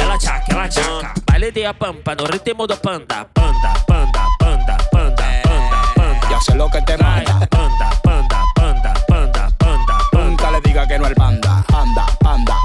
Ela 0.00 0.18
tchaca, 0.18 0.44
ela 0.48 0.68
tchaca. 0.68 1.14
Baile 1.30 1.52
de 1.52 1.64
a 1.64 1.74
pampa 1.74 2.14
no 2.14 2.24
ritmo 2.24 2.66
do 2.66 2.76
panda. 2.76 3.26
Panda, 3.34 3.74
panda, 3.86 4.26
panda, 4.38 4.76
panda, 4.90 5.22
é. 5.22 5.42
panda, 5.42 5.92
panda. 5.94 6.28
Ya 6.30 6.40
sé 6.40 6.54
lo 6.54 6.68
que 6.70 6.80
te 6.82 6.96
manda. 6.96 7.46
Panda, 7.50 7.90
panda, 8.02 8.42
panda, 8.54 8.94
panda, 9.06 9.54
panda, 9.58 9.98
panda. 10.08 10.24
Nunca 10.24 10.50
le 10.50 10.60
diga 10.60 10.86
que 10.86 10.98
no 10.98 11.06
é 11.06 11.14
panda. 11.14 11.64
Panda, 11.68 12.06
panda. 12.20 12.61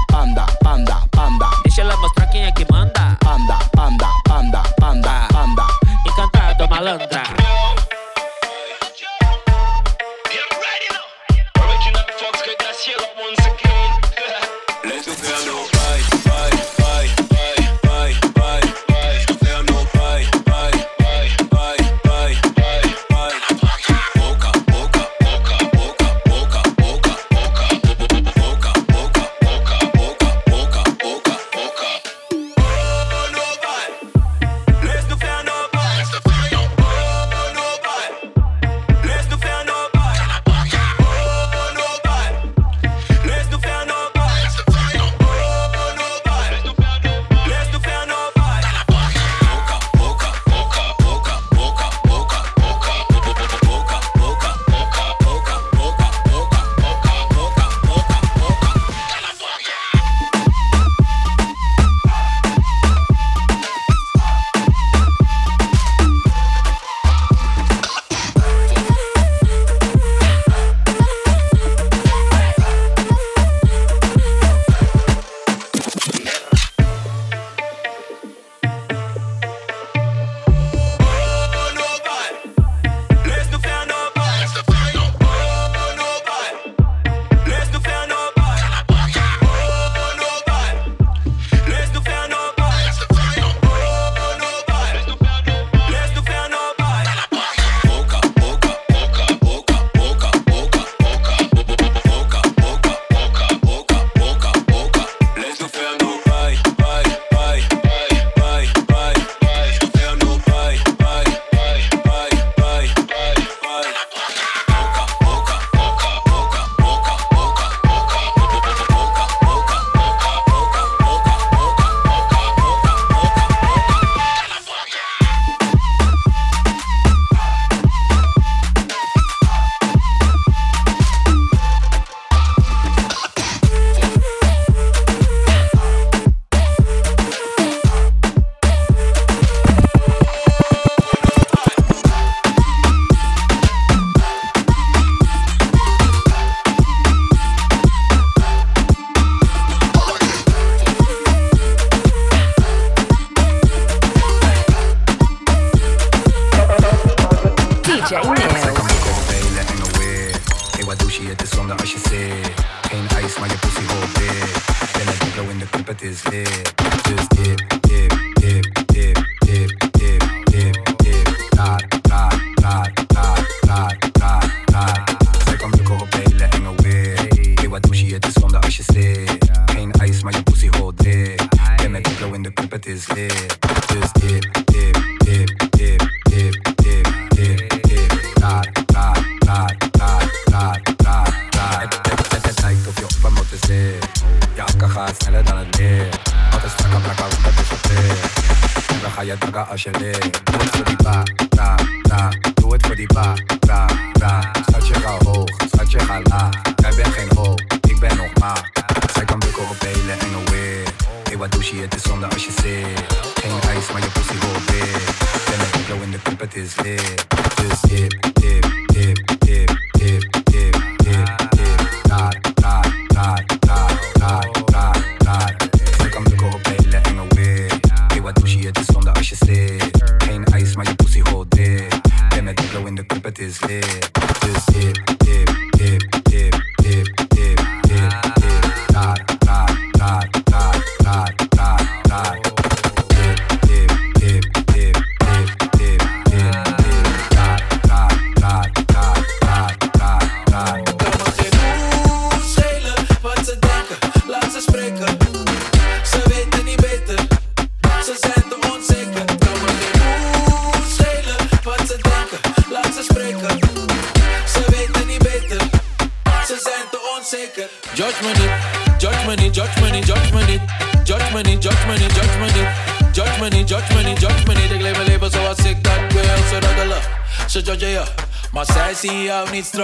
on 212.18 212.28
the 212.30 212.36
usher 212.36 212.50
said 212.50 212.98
Hang 213.42 213.76
ice, 213.76 213.92
my 213.92 214.00
your 214.00 214.10
pussy 214.10 214.36
go 214.40 214.52
bed 214.66 215.02
Then 215.46 215.60
I 215.60 215.88
go 215.88 216.02
in 216.02 216.10
the 216.10 216.18
carpet 216.18 216.56
is 216.56 216.76
lit 216.78 217.26
Just 217.58 217.88
dip, 217.88 218.12
dip, 218.34 218.64
dip, 218.88 219.40
dip 219.40 219.67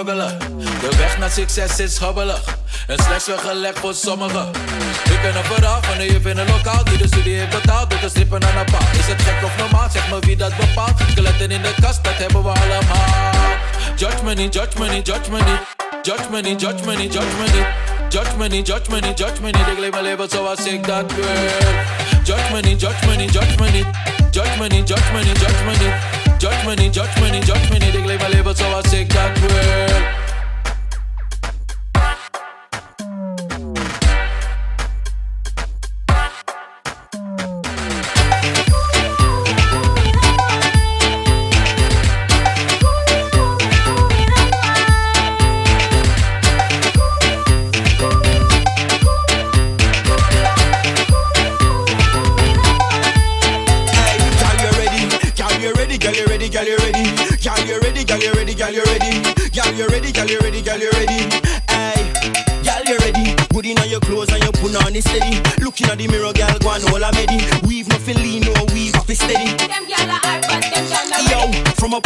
De 0.05 0.97
weg 0.97 1.19
naar 1.19 1.31
succes 1.31 1.79
is 1.79 1.99
hobbelig. 1.99 2.41
En 2.87 2.99
slechts 2.99 3.27
weggelegd 3.27 3.79
voor 3.79 3.95
sommigen. 3.95 4.49
Ik 5.05 5.23
ben 5.23 5.37
een 5.37 5.45
verhaal 5.45 5.83
van 5.83 5.99
een 5.99 6.07
juf 6.07 6.27
in 6.27 6.39
een 6.39 6.47
lokaal 6.47 6.85
die 6.85 6.99
de 6.99 7.07
studie 7.07 7.35
heeft 7.35 7.51
betaald 7.51 7.91
door 7.91 7.99
te 7.99 8.09
strippen 8.09 8.45
aan 8.45 8.57
een 8.57 8.65
paal. 8.65 8.89
Is 8.99 9.07
het 9.07 9.23
gek 9.23 9.45
of 9.45 9.57
normaal? 9.57 9.91
Zeg 9.91 10.11
me 10.11 10.19
wie 10.21 10.37
dat 10.37 10.57
bepaalt. 10.57 11.01
Skeletten 11.11 11.51
in 11.51 11.63
de 11.63 11.75
kast, 11.81 12.05
dat 12.05 12.17
hebben 12.17 12.43
we 12.43 12.49
allemaal. 12.49 13.57
Judge 13.97 14.25
me 14.25 14.35
niet, 14.35 14.55
judge 14.55 14.79
me 14.79 14.89
niet, 14.89 15.07
judge 15.07 15.31
me 15.31 15.37
niet. 15.37 15.61
Judge 16.03 16.31
me 16.31 16.41
niet, 16.41 16.61
judge 16.61 16.85
judge 17.03 17.37
me. 17.39 17.67
Judge 18.09 18.37
me 18.37 18.49
niet, 18.49 18.67
judge 18.67 18.91
me 18.91 19.01
niet, 19.01 19.19
judge 19.19 19.41
me 19.41 19.47
niet. 19.47 19.67
Ik 19.67 19.79
leef 19.79 19.91
mijn 19.91 20.03
leven 20.03 20.29
zoals 20.29 20.67
ik 20.67 20.87
dat 20.87 21.13
wil. 21.13 21.25
Judge 22.25 22.53
me 22.53 22.61
niet, 22.61 22.81
judge 22.81 23.07
me 23.07 23.17
niet, 23.17 23.33
judge. 23.33 23.55
Judge 26.45 26.67
me 26.67 26.91
judge 26.91 27.21
me 27.23 27.41
judge 27.41 27.71
me. 27.71 27.79
Ik 27.79 28.05
leef 28.05 28.19
mijn 28.19 28.31
leven 28.31 28.57
zoals 28.57 28.93
ik 28.93 29.15
dat 29.15 29.39
wil. 29.39 30.24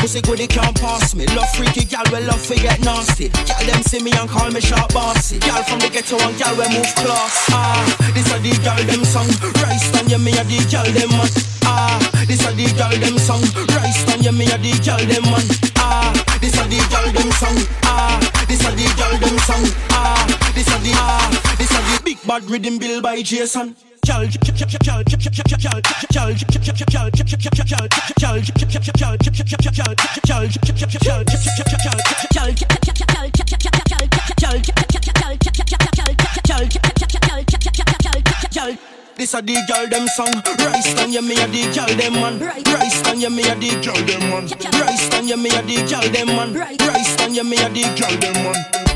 Pussy 0.08 0.20
go 0.22 0.34
they 0.34 0.46
can't 0.46 0.74
pass 0.80 1.14
me. 1.14 1.26
Love 1.36 1.50
freaky 1.50 1.84
gal, 1.84 2.04
we 2.12 2.20
love 2.24 2.42
to 2.46 2.54
get 2.54 2.80
nasty. 2.80 3.28
Gal 3.28 3.64
them 3.66 3.82
see 3.82 4.02
me 4.02 4.10
and 4.12 4.28
call 4.28 4.50
me 4.50 4.60
sharp 4.60 4.92
bossy. 4.94 5.38
Gal 5.38 5.62
from 5.64 5.78
the 5.80 5.88
ghetto 5.88 6.16
and 6.16 6.36
gal 6.38 6.54
we 6.56 6.64
move 6.72 6.88
class. 6.96 7.44
Ah, 7.52 7.84
this 8.14 8.32
a 8.32 8.38
the 8.40 8.52
gal 8.64 8.80
them 8.88 9.04
song. 9.04 9.28
Rice 9.60 9.92
on 10.00 10.08
you, 10.08 10.18
me 10.18 10.32
a 10.32 10.44
the 10.44 10.64
gal 10.70 10.88
them 10.96 11.10
man. 11.12 11.28
Ah, 11.64 12.00
this 12.26 12.40
a 12.40 12.50
the 12.56 12.64
gal 12.72 12.94
them 12.96 13.18
song. 13.18 13.44
Rice 13.76 14.08
on 14.08 14.22
you, 14.24 14.32
me 14.32 14.48
a 14.48 14.56
the 14.56 14.72
gal 14.80 15.02
them 15.04 15.24
man. 15.28 15.44
Ah, 15.76 16.12
this 16.40 16.56
a 16.56 16.64
the 16.64 16.80
gal 16.88 17.04
them 17.12 17.30
song. 17.36 17.58
Ah, 17.84 18.16
this 18.48 18.64
a 18.64 18.70
the 18.72 18.86
gal 18.96 19.12
them 19.20 19.36
song. 19.44 19.64
Ah, 19.92 20.24
this 20.54 20.68
a 20.72 20.78
the 20.80 20.92
ah, 20.96 21.28
this 21.58 21.70
a 21.70 21.80
the 21.84 22.02
big 22.04 22.18
bad 22.26 22.48
rhythm 22.48 22.78
bill 22.78 23.02
by 23.02 23.20
Jason. 23.20 23.76
This 39.18 39.34
a 39.34 39.42
the 39.42 39.60
girl 39.68 39.86
them 39.88 40.06
song. 40.06 40.32
Rice 40.58 40.94
and 41.02 41.12
you 41.12 41.20
me 41.20 41.34
a 41.34 41.46
the 41.48 41.70
girl 41.74 41.96
them 41.98 42.14
man. 42.14 42.38
Rice 42.38 43.02
and 43.08 43.20
you 43.20 43.28
me 43.28 43.42
a 43.42 43.54
the 43.56 43.70
girl 43.84 44.00
them 44.06 44.30
man. 44.30 44.46
Rice 44.80 45.12
and 45.12 45.28
you 45.28 45.36
me 45.36 45.50
a 45.50 45.60
the 45.60 45.84
girl 45.90 46.08
them 46.12 46.28
man. 46.28 46.54
Rice 46.54 47.20
and 47.20 47.34
you 47.34 47.44
me 47.44 47.58
a 47.58 47.68
the 47.68 47.82
girl 47.98 48.16
them 48.20 48.44
man. 48.44 48.87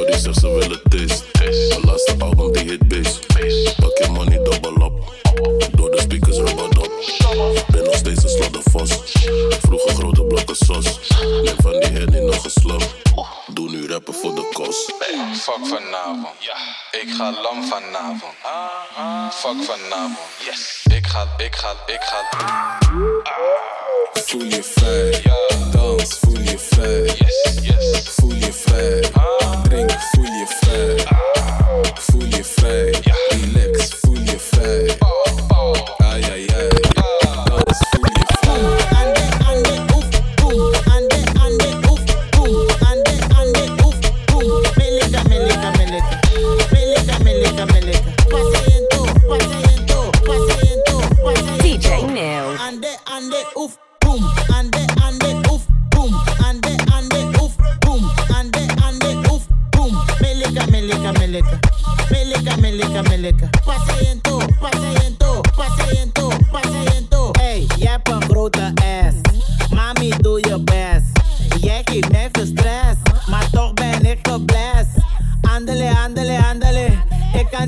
Shorty 0.00 0.18
zegt 0.18 0.38
ze 0.38 0.48
willen 0.48 0.80
taste. 0.88 1.24
Mijn 1.68 1.80
laatste 1.84 2.14
album 2.18 2.52
die 2.52 2.78
bass. 2.84 3.18
Pak 3.80 3.98
je 3.98 4.08
money 4.10 4.36
double 4.42 4.84
up. 4.84 4.92
Door 5.76 5.90
de 5.90 6.00
speakers 6.00 6.36
rubber 6.36 6.64
op. 6.64 6.90
Ben 7.70 7.84
nog 7.84 7.94
steeds 7.94 8.22
een 8.22 8.28
sloddervos. 8.28 8.90
Vroeger 9.60 9.94
grote 9.94 10.22
blokken 10.22 10.56
sos. 10.56 10.98
Neem 11.44 11.56
van 11.62 11.80
die 11.80 11.90
henny 11.90 12.18
nog 12.18 12.44
een. 12.44 12.99
Rappen 14.04 14.20
voor 14.20 14.34
de 14.34 14.48
kost. 14.52 14.92
Fuck 15.32 15.66
vanavond. 15.66 16.28
Ja. 16.38 16.56
Ik 17.00 17.10
ga 17.10 17.32
lam 17.42 17.64
vanavond. 17.64 18.34
Fuck 19.34 19.64
vanavond. 19.64 20.18
Yes. 20.38 20.84
Ik 20.96 21.06
ga, 21.06 21.26
ik 21.36 21.54
ga, 21.54 21.74
ik 21.86 22.00
ga. 22.00 22.78
Voel 24.12 24.44
je 24.44 24.62
vrij, 24.62 25.22
dans, 25.72 26.18
voel 26.18 26.40
je 26.40 26.58
vrij. 26.58 27.16
Voel 28.04 28.34
je 28.34 28.52
vrij, 28.52 29.00
drink, 29.62 29.90
voel 30.12 30.24
je 30.24 30.46
vrij. 30.46 31.09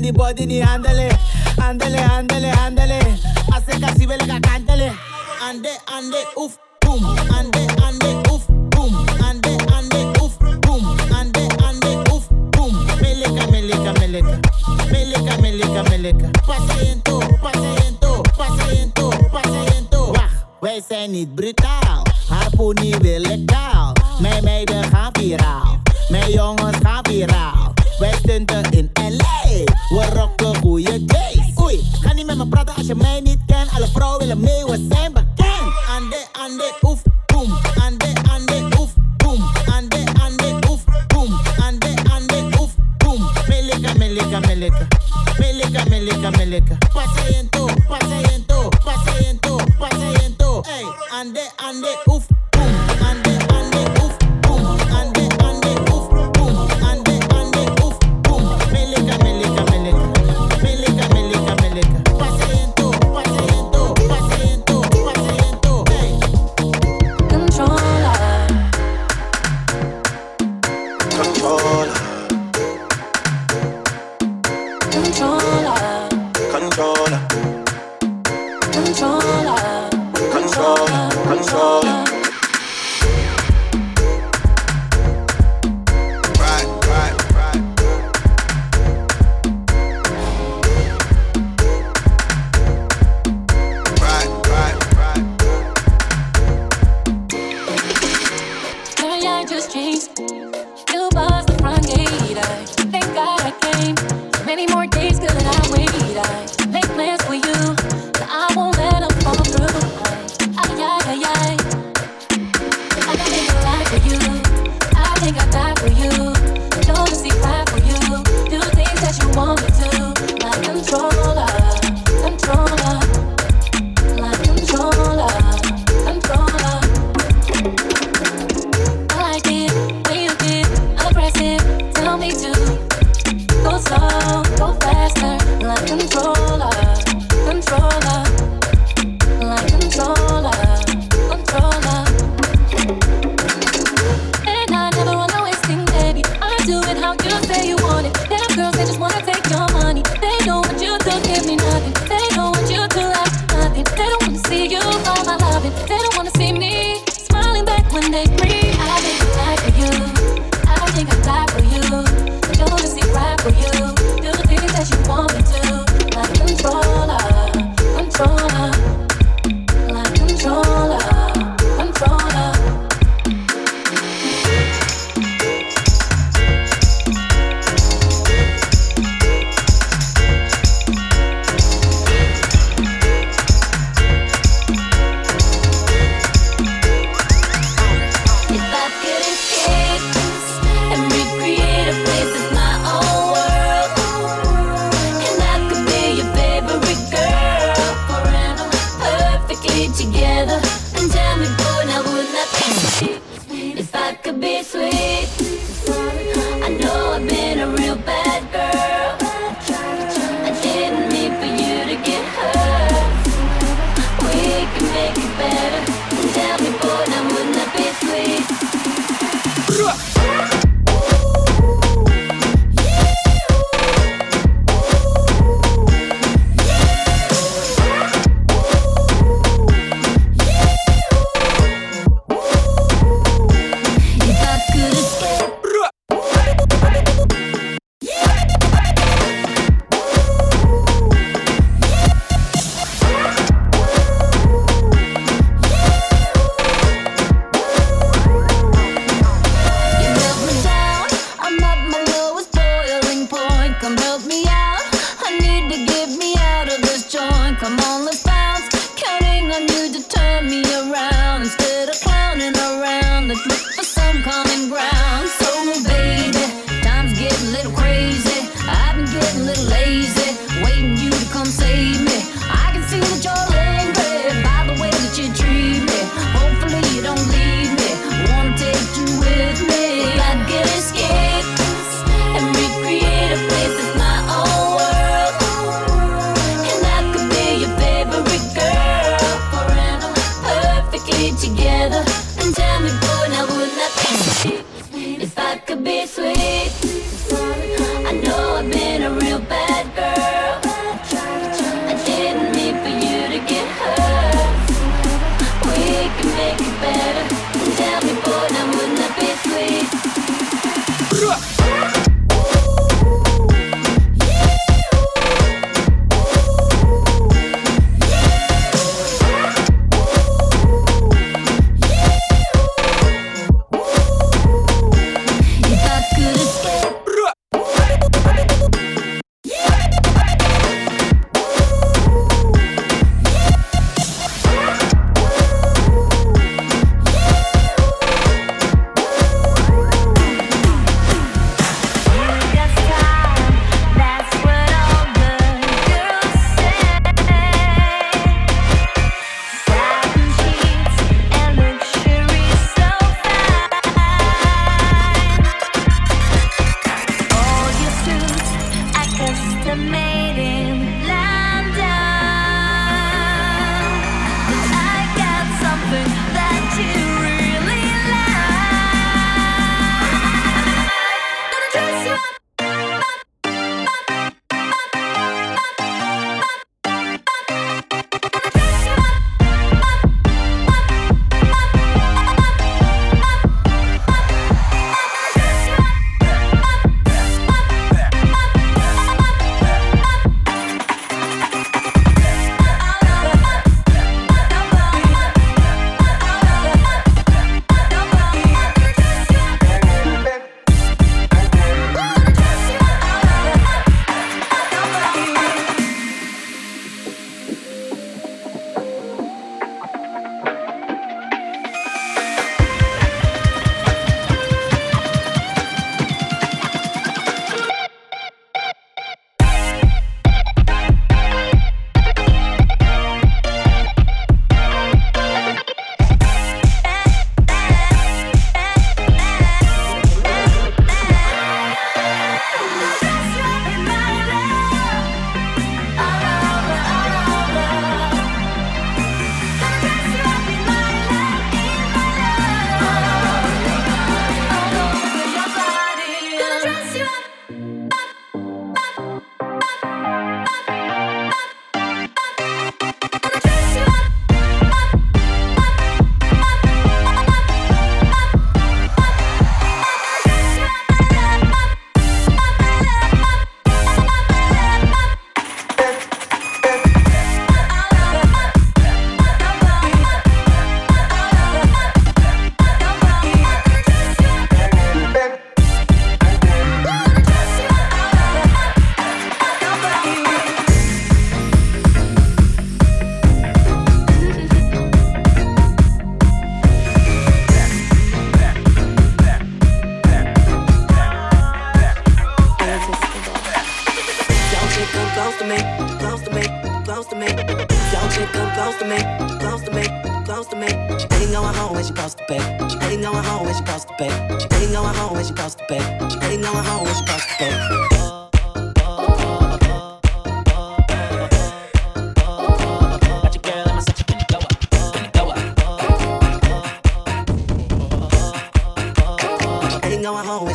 the 0.03 0.11
body, 0.11 0.45
the 0.45 0.59
handle 0.59 0.99
it. 0.99 1.13
Handle 1.57 1.93
it, 1.93 1.99
handle 1.99 2.43
it, 2.43 2.55
handle 2.55 2.91
it. 2.91 3.25
I 3.51 3.61
say, 3.61 3.79
Cassie, 3.79 4.05
well. 4.05 4.19
Ande, 4.19 5.71
ande, 5.87 6.21
oof, 6.37 6.57
boom. 6.81 7.03
Ande, 7.31 7.63
ande, 7.81 8.09
oof, 8.31 8.45
boom. 8.69 8.93
Ande, 9.23 9.53
ande, 9.71 9.99
oof, 10.21 10.37
boom. 10.61 10.83
Ande, 11.11 11.47
ande, 11.63 12.11
oof, 12.11 12.27
boom. 12.51 12.73
Meleka, 13.01 13.47
meleka, 13.51 13.93
meleka. 13.99 14.39
Meleka, 14.91 15.37
meleka, 15.41 15.83
meleka. 15.89 16.27
Pasayento, 16.47 17.19
pasayento, 17.41 18.21
pasayento, 18.37 19.09
pasayento. 19.31 20.11
Wacht, 20.11 20.45
wij 20.59 20.81
zijn 20.87 21.11
niet 21.11 21.35
brutaal. 21.35 22.03
Harpoenie 22.27 22.95
wil 22.97 23.23
ik 23.23 23.47
taal. 23.47 23.93
Mijn 24.19 24.43
meiden 24.43 24.83
gaan 24.83 25.09
viraal. 25.13 25.81
Mijn 26.09 26.31
jongens 26.31 26.77
gaan 26.83 27.05
viraal. 27.09 27.73
Wij 27.99 28.13
stunten 28.21 28.71
in 28.71 28.91
LA. 28.93 29.42
We 29.93 29.99
rock 29.99 30.41
rocken 30.41 30.55
goede 30.61 31.05
days. 31.05 31.53
Oei, 31.61 31.83
ga 32.01 32.13
niet 32.13 32.25
met 32.25 32.37
me 32.37 32.47
praten 32.47 32.75
als 32.75 32.87
je 32.87 32.95
mij 32.95 33.21
niet 33.21 33.39
kent. 33.45 33.69
Alle 33.75 33.87
vrouwen 33.87 34.19
willen 34.19 34.39
mee, 34.39 34.65
we 34.65 34.87
zijn 34.89 35.13
bekend. 35.13 35.71
Ande, 35.95 36.25
ande, 36.31 36.73
oef, 36.81 37.01
boom. 37.25 37.51
Ande, 37.83 38.07
ande, 38.31 38.77
oef, 38.79 38.93
boom. 39.17 39.43
Ande, 39.65 40.03
ande, 40.23 40.59
oef, 40.69 40.83
boom. 41.07 41.39
Ande, 41.57 41.93
ande, 42.13 42.59
oef, 42.59 42.71
boom. 42.97 43.29
Melika, 43.47 43.93
melika, 43.93 44.39
melika. 44.39 44.87
Melika, 45.39 45.83
melika, 45.89 46.29
melika. 46.29 46.77
Pasayento, 46.93 47.65
pasayento, 47.87 48.69
pasayento, 48.85 49.57
pasayento. 49.79 50.63
Ey, 50.67 50.85
ande, 51.19 51.41
ande, 51.55 51.97
oef, 52.05 52.25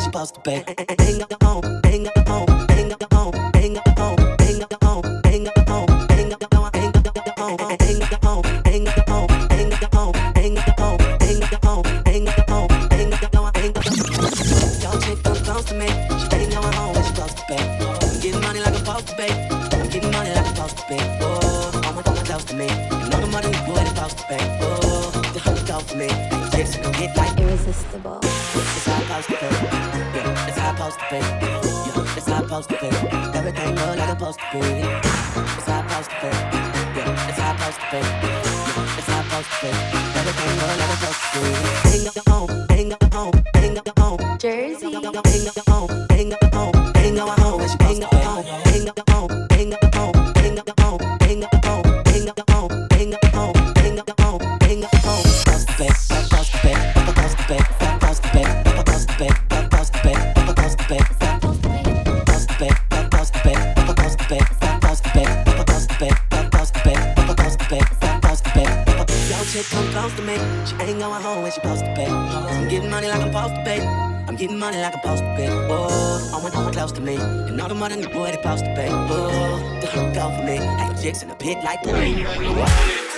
espaço 0.09 0.33
do 0.33 0.41
pé. 0.41 0.65
Hang 0.99 1.25
on. 1.43 1.88
supposed 32.63 32.81
to 32.81 32.89
be. 32.89 33.37
Everything 33.37 33.75
go 33.75 33.85
like 33.93 33.99
it's 33.99 34.09
supposed 34.09 34.39
to 34.39 34.59
be. 34.59 34.67
It's 34.67 35.67
how 35.67 35.87
supposed 35.87 36.09
to 36.09 36.15
be. 36.21 36.27
Yeah, 36.97 37.29
it's 37.29 37.39
how 37.39 37.57
supposed 37.57 37.79
to 37.79 37.91
be. 37.91 37.97
Yeah, 37.97 38.97
it's 38.97 39.07
how 39.07 39.23
supposed 39.23 39.49
to 39.51 39.65
be. 39.65 39.71
Everything 40.19 40.59
go 40.59 40.67
like 40.67 40.89
it's 40.89 40.99
supposed 40.99 41.83
to 41.83 41.83
be. 41.83 41.88
to 76.93 77.01
me. 77.01 77.15
And 77.15 77.59
all 77.61 77.69
the 77.69 77.75
money 77.75 77.95
in 77.95 78.01
the 78.01 78.09
boy, 78.09 78.27
they 78.27 78.33
supposed 78.33 78.65
the 78.65 78.73
paper. 78.75 79.21
The 79.81 79.87
hook 79.87 80.17
off 80.17 80.39
of 80.39 80.45
me. 80.45 80.59
Like 80.59 81.01
chicks 81.01 81.21
in 81.21 81.29
the 81.29 81.35
pit 81.35 81.57
like 81.63 81.81
the 81.83 83.08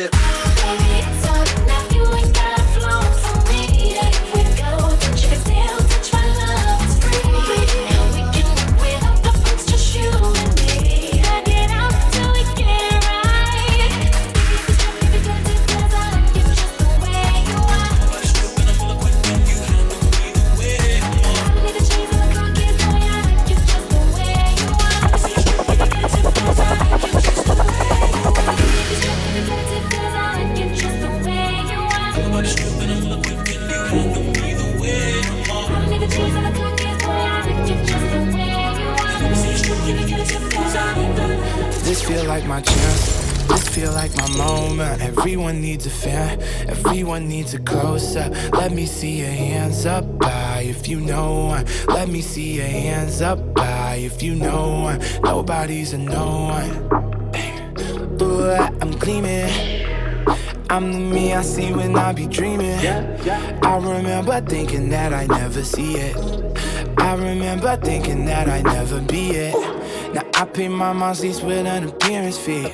it. 0.00 0.49
see 49.00 49.20
your 49.20 49.30
hands 49.30 49.86
up 49.86 50.04
high 50.22 50.60
if 50.60 50.86
you 50.86 51.00
know 51.00 51.46
one. 51.46 51.64
Let 51.88 52.10
me 52.10 52.20
see 52.20 52.56
your 52.56 52.66
hands 52.66 53.22
up 53.22 53.38
high 53.56 53.94
if 53.94 54.22
you 54.22 54.34
know 54.34 54.82
one. 54.82 55.00
Nobody's 55.22 55.94
a 55.94 55.98
no 55.98 56.26
one. 56.58 56.70
Ooh, 58.20 58.50
I'm 58.82 58.90
gleaming. 58.98 59.48
I'm 60.68 60.92
the 60.92 60.98
me 60.98 61.32
I 61.32 61.40
see 61.40 61.72
when 61.72 61.96
I 61.96 62.12
be 62.12 62.26
dreaming. 62.26 62.78
I 63.62 63.78
remember 63.78 64.38
thinking 64.42 64.90
that 64.90 65.14
I 65.14 65.24
never 65.24 65.64
see 65.64 65.94
it. 65.94 66.14
I 66.98 67.14
remember 67.14 67.78
thinking 67.78 68.26
that 68.26 68.50
I 68.50 68.60
never 68.60 69.00
be 69.00 69.30
it. 69.30 69.54
Now 70.12 70.26
I 70.34 70.44
pay 70.44 70.68
my 70.68 70.92
monthly 70.92 71.30
with 71.30 71.66
an 71.66 71.88
appearance 71.88 72.36
fee. 72.36 72.66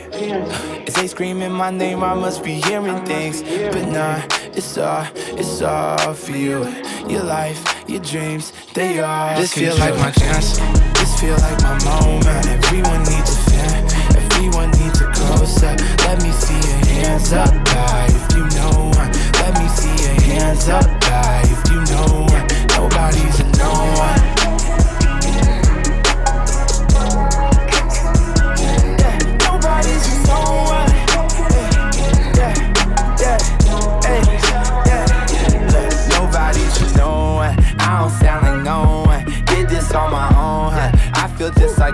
As 0.88 0.94
they 0.94 1.06
screaming 1.06 1.52
my 1.52 1.70
name, 1.70 2.02
I 2.02 2.14
must 2.14 2.42
be 2.42 2.54
hearing 2.54 3.04
things. 3.04 3.42
But 3.42 3.86
nah, 3.92 4.35
it's 4.56 4.78
all, 4.78 5.06
it's 5.14 5.60
all 5.60 6.14
for 6.14 6.32
you. 6.32 6.64
Your 7.06 7.24
life, 7.24 7.60
your 7.86 8.00
dreams, 8.00 8.54
they 8.72 9.00
are. 9.00 9.38
This 9.38 9.52
feel 9.52 9.76
like 9.76 9.94
my 9.96 10.10
chance. 10.10 10.56
This 10.98 11.20
feel 11.20 11.36
like 11.36 11.60
my 11.60 11.76
moment. 11.84 12.46
Everyone 12.46 13.00
needs 13.00 13.36
a 13.36 13.50
fan. 13.50 13.84
Everyone 14.16 14.70
needs 14.70 14.98
a 15.02 15.12
close 15.12 15.62
up. 15.62 15.78
Let 16.08 16.22
me 16.22 16.32
see 16.32 16.54
your 16.54 16.86
hands 16.86 17.34
up 17.34 17.52
high 17.68 18.06
if 18.08 18.34
you 18.34 18.44
know 18.56 18.92
one. 18.96 19.12
Let 19.44 19.60
me 19.60 19.68
see 19.68 19.92
your 20.08 20.20
hands 20.22 20.70
up 20.70 20.86
high 21.04 21.42
if 21.44 21.70
you 21.70 21.84
know 21.92 22.24
one. 22.24 22.46
Nobody's 22.80 23.40
a 23.40 23.44
no 23.58 23.72
one. 23.98 24.25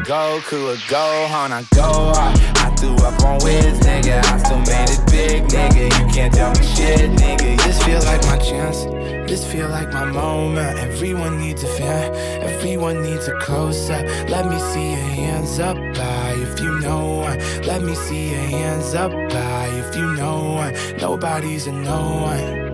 Goku, 0.05 0.75
a 0.75 0.77
Gohan, 0.91 1.53
I 1.53 1.63
go 1.75 2.13
hard. 2.13 2.37
I 2.57 2.75
threw 2.75 2.97
up 3.07 3.23
on 3.23 3.39
Wiz, 3.45 3.79
nigga. 3.81 4.21
I 4.25 4.39
still 4.39 4.59
made 4.59 4.91
it 4.91 5.01
big, 5.09 5.45
nigga. 5.45 5.85
You 5.85 6.13
can't 6.13 6.35
tell 6.35 6.51
me 6.51 6.67
shit, 6.67 7.09
nigga. 7.13 7.57
This 7.63 7.81
feel 7.85 8.01
like 8.01 8.21
my 8.25 8.37
chance. 8.39 8.85
This 9.31 9.47
feel 9.47 9.69
like 9.69 9.93
my 9.93 10.05
moment. 10.05 10.77
Everyone 10.81 11.39
needs 11.39 11.63
a 11.63 11.69
fan. 11.69 12.13
Everyone 12.43 13.01
needs 13.03 13.29
a 13.29 13.39
close 13.39 13.91
up. 13.91 14.05
Let 14.29 14.49
me 14.51 14.59
see 14.59 14.91
your 14.91 14.99
hands 14.99 15.61
up 15.61 15.77
high 15.77 16.35
if 16.37 16.59
you 16.61 16.81
know 16.81 17.19
one. 17.19 17.39
Let 17.63 17.83
me 17.83 17.95
see 17.95 18.31
your 18.31 18.41
hands 18.41 18.95
up 18.95 19.13
high 19.13 19.71
if 19.71 19.95
you 19.95 20.17
know 20.17 20.55
one. 20.55 20.75
Nobody's 20.99 21.69
a 21.69 21.73
no 21.73 22.23
one. 22.23 22.72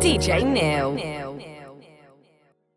DJ 0.00 0.44
Neil. 0.44 1.25